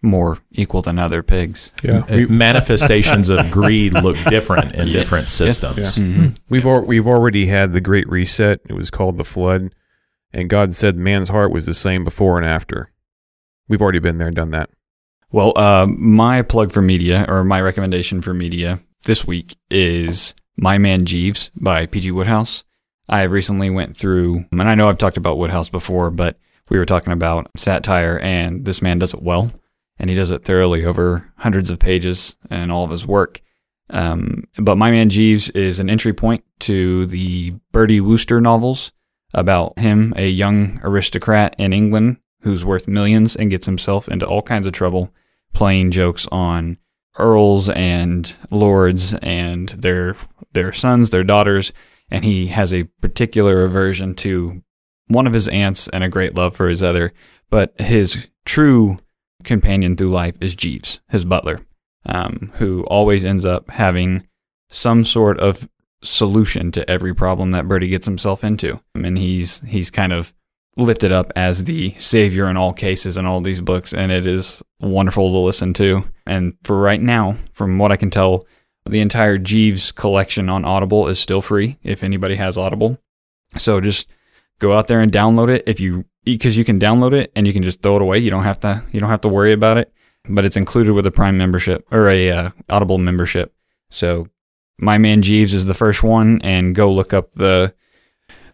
more 0.00 0.38
equal 0.52 0.80
than 0.82 0.98
other 0.98 1.22
pigs. 1.24 1.72
Yeah, 1.82 2.04
Uh, 2.08 2.26
manifestations 2.28 3.28
of 3.28 3.50
greed 3.50 3.92
look 3.94 4.16
different 4.28 4.74
in 4.74 4.86
different 4.92 5.26
systems. 5.28 5.96
Mhm. 5.96 6.36
We've 6.48 6.66
al- 6.66 6.84
we've 6.84 7.06
already 7.08 7.46
had 7.46 7.72
the 7.72 7.80
Great 7.80 8.08
Reset. 8.08 8.60
It 8.68 8.74
was 8.74 8.90
called 8.90 9.16
the 9.16 9.24
Flood, 9.24 9.74
and 10.32 10.48
God 10.48 10.72
said 10.74 10.96
man's 10.96 11.28
heart 11.30 11.50
was 11.50 11.66
the 11.66 11.74
same 11.74 12.04
before 12.04 12.36
and 12.38 12.46
after. 12.46 12.92
We've 13.68 13.82
already 13.82 13.98
been 13.98 14.18
there, 14.18 14.28
and 14.28 14.36
done 14.36 14.50
that. 14.50 14.70
Well, 15.30 15.52
uh, 15.56 15.86
my 15.86 16.40
plug 16.42 16.72
for 16.72 16.80
media 16.80 17.26
or 17.28 17.44
my 17.44 17.60
recommendation 17.60 18.22
for 18.22 18.32
media 18.32 18.80
this 19.04 19.26
week 19.26 19.56
is 19.70 20.34
My 20.56 20.78
Man 20.78 21.04
Jeeves 21.04 21.50
by 21.54 21.84
P.G. 21.84 22.10
Wodehouse. 22.12 22.64
I 23.10 23.22
recently 23.24 23.68
went 23.68 23.96
through, 23.96 24.46
and 24.50 24.62
I 24.62 24.74
know 24.74 24.88
I've 24.88 24.98
talked 24.98 25.18
about 25.18 25.36
Wodehouse 25.36 25.68
before, 25.68 26.10
but 26.10 26.38
we 26.70 26.78
were 26.78 26.86
talking 26.86 27.12
about 27.12 27.50
satire, 27.56 28.18
and 28.18 28.64
this 28.64 28.80
man 28.80 28.98
does 28.98 29.12
it 29.12 29.22
well, 29.22 29.52
and 29.98 30.08
he 30.08 30.16
does 30.16 30.30
it 30.30 30.44
thoroughly 30.44 30.84
over 30.84 31.30
hundreds 31.36 31.68
of 31.68 31.78
pages 31.78 32.36
and 32.50 32.72
all 32.72 32.84
of 32.84 32.90
his 32.90 33.06
work. 33.06 33.42
Um, 33.90 34.44
but 34.58 34.76
My 34.76 34.90
Man 34.90 35.10
Jeeves 35.10 35.50
is 35.50 35.78
an 35.78 35.90
entry 35.90 36.14
point 36.14 36.42
to 36.60 37.04
the 37.06 37.54
Bertie 37.72 38.00
Wooster 38.00 38.40
novels 38.40 38.92
about 39.34 39.78
him, 39.78 40.14
a 40.16 40.26
young 40.26 40.80
aristocrat 40.82 41.54
in 41.58 41.74
England 41.74 42.18
who's 42.48 42.64
worth 42.64 42.88
millions 42.88 43.36
and 43.36 43.50
gets 43.50 43.66
himself 43.66 44.08
into 44.08 44.24
all 44.24 44.40
kinds 44.40 44.66
of 44.66 44.72
trouble 44.72 45.12
playing 45.52 45.90
jokes 45.90 46.26
on 46.32 46.78
earls 47.18 47.68
and 47.68 48.34
lords 48.50 49.12
and 49.16 49.68
their 49.70 50.16
their 50.52 50.72
sons, 50.72 51.10
their 51.10 51.24
daughters, 51.24 51.74
and 52.10 52.24
he 52.24 52.46
has 52.46 52.72
a 52.72 52.84
particular 53.02 53.64
aversion 53.64 54.14
to 54.14 54.62
one 55.08 55.26
of 55.26 55.34
his 55.34 55.46
aunts 55.48 55.88
and 55.88 56.02
a 56.02 56.08
great 56.08 56.34
love 56.34 56.56
for 56.56 56.70
his 56.70 56.82
other. 56.82 57.12
But 57.50 57.78
his 57.78 58.30
true 58.46 58.98
companion 59.44 59.94
through 59.94 60.10
life 60.10 60.36
is 60.40 60.56
Jeeves, 60.56 61.00
his 61.10 61.26
butler, 61.26 61.60
um, 62.06 62.50
who 62.54 62.82
always 62.84 63.26
ends 63.26 63.44
up 63.44 63.68
having 63.72 64.26
some 64.70 65.04
sort 65.04 65.38
of 65.38 65.68
solution 66.02 66.72
to 66.72 66.90
every 66.90 67.14
problem 67.14 67.50
that 67.50 67.68
Bertie 67.68 67.88
gets 67.88 68.06
himself 68.06 68.42
into. 68.42 68.80
And 68.94 69.18
he's 69.18 69.60
he's 69.66 69.90
kind 69.90 70.14
of 70.14 70.32
lifted 70.78 71.12
up 71.12 71.32
as 71.36 71.64
the 71.64 71.90
savior 71.94 72.48
in 72.48 72.56
all 72.56 72.72
cases 72.72 73.16
in 73.16 73.26
all 73.26 73.40
these 73.40 73.60
books, 73.60 73.92
and 73.92 74.10
it 74.10 74.26
is 74.26 74.62
wonderful 74.80 75.30
to 75.30 75.38
listen 75.38 75.74
to. 75.74 76.04
And 76.24 76.54
for 76.64 76.80
right 76.80 77.02
now, 77.02 77.36
from 77.52 77.78
what 77.78 77.92
I 77.92 77.96
can 77.96 78.10
tell, 78.10 78.46
the 78.88 79.00
entire 79.00 79.36
Jeeves 79.36 79.92
collection 79.92 80.48
on 80.48 80.64
Audible 80.64 81.08
is 81.08 81.18
still 81.18 81.42
free 81.42 81.78
if 81.82 82.02
anybody 82.02 82.36
has 82.36 82.56
Audible. 82.56 82.98
So 83.56 83.80
just 83.80 84.08
go 84.60 84.72
out 84.72 84.88
there 84.88 85.00
and 85.00 85.12
download 85.12 85.50
it 85.50 85.64
if 85.66 85.80
you 85.80 86.06
because 86.24 86.56
you 86.56 86.64
can 86.64 86.78
download 86.78 87.12
it 87.12 87.32
and 87.34 87.46
you 87.46 87.52
can 87.52 87.62
just 87.62 87.82
throw 87.82 87.96
it 87.96 88.02
away. 88.02 88.18
You 88.18 88.30
don't 88.30 88.44
have 88.44 88.60
to 88.60 88.82
you 88.92 89.00
don't 89.00 89.10
have 89.10 89.22
to 89.22 89.28
worry 89.28 89.52
about 89.52 89.78
it. 89.78 89.92
But 90.28 90.44
it's 90.44 90.56
included 90.56 90.92
with 90.92 91.06
a 91.06 91.10
Prime 91.10 91.38
membership 91.38 91.86
or 91.90 92.08
a 92.08 92.30
uh, 92.30 92.50
Audible 92.68 92.98
membership. 92.98 93.54
So 93.90 94.28
my 94.78 94.98
man 94.98 95.22
Jeeves 95.22 95.54
is 95.54 95.66
the 95.66 95.74
first 95.74 96.02
one, 96.02 96.40
and 96.42 96.74
go 96.74 96.92
look 96.92 97.12
up 97.12 97.34
the 97.34 97.74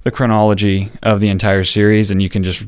the 0.05 0.11
chronology 0.11 0.91
of 1.03 1.21
the 1.21 1.29
entire 1.29 1.65
series, 1.65 2.11
and 2.11 2.23
you 2.23 2.31
can 2.31 2.43
just 2.43 2.65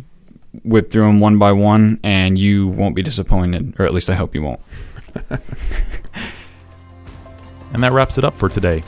whip 0.65 0.91
through 0.91 1.07
them 1.07 1.21
one 1.21 1.39
by 1.39 1.53
one, 1.53 2.01
and 2.03 2.39
you 2.39 2.69
won't 2.69 2.97
be 2.97 3.03
disappointed, 3.03 3.75
or 3.79 3.87
at 3.87 3.95
least 3.95 4.11
I 4.11 4.15
hope 4.15 4.35
you 4.35 4.43
won't. 4.43 4.61
And 7.77 7.83
that 7.83 7.93
wraps 7.93 8.17
it 8.17 8.25
up 8.25 8.35
for 8.35 8.49
today. 8.49 8.83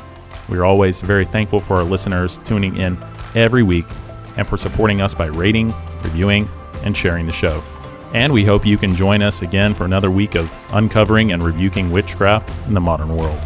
We 0.49 0.57
are 0.57 0.65
always 0.65 1.03
very 1.03 1.27
thankful 1.27 1.61
for 1.61 1.77
our 1.77 1.85
listeners 1.85 2.39
tuning 2.47 2.77
in 2.79 2.97
every 3.35 3.63
week 3.63 3.85
and 4.39 4.47
for 4.47 4.57
supporting 4.57 5.03
us 5.03 5.15
by 5.15 5.27
rating, 5.27 5.75
reviewing, 6.03 6.49
and 6.85 6.97
sharing 6.97 7.27
the 7.27 7.33
show. 7.33 7.63
And 8.15 8.33
we 8.33 8.47
hope 8.47 8.65
you 8.65 8.79
can 8.79 8.95
join 8.95 9.21
us 9.21 9.43
again 9.43 9.75
for 9.75 9.85
another 9.85 10.11
week 10.11 10.37
of 10.37 10.51
uncovering 10.73 11.33
and 11.33 11.43
rebuking 11.43 11.91
witchcraft 11.91 12.51
in 12.67 12.73
the 12.73 12.81
modern 12.81 13.15
world. 13.15 13.39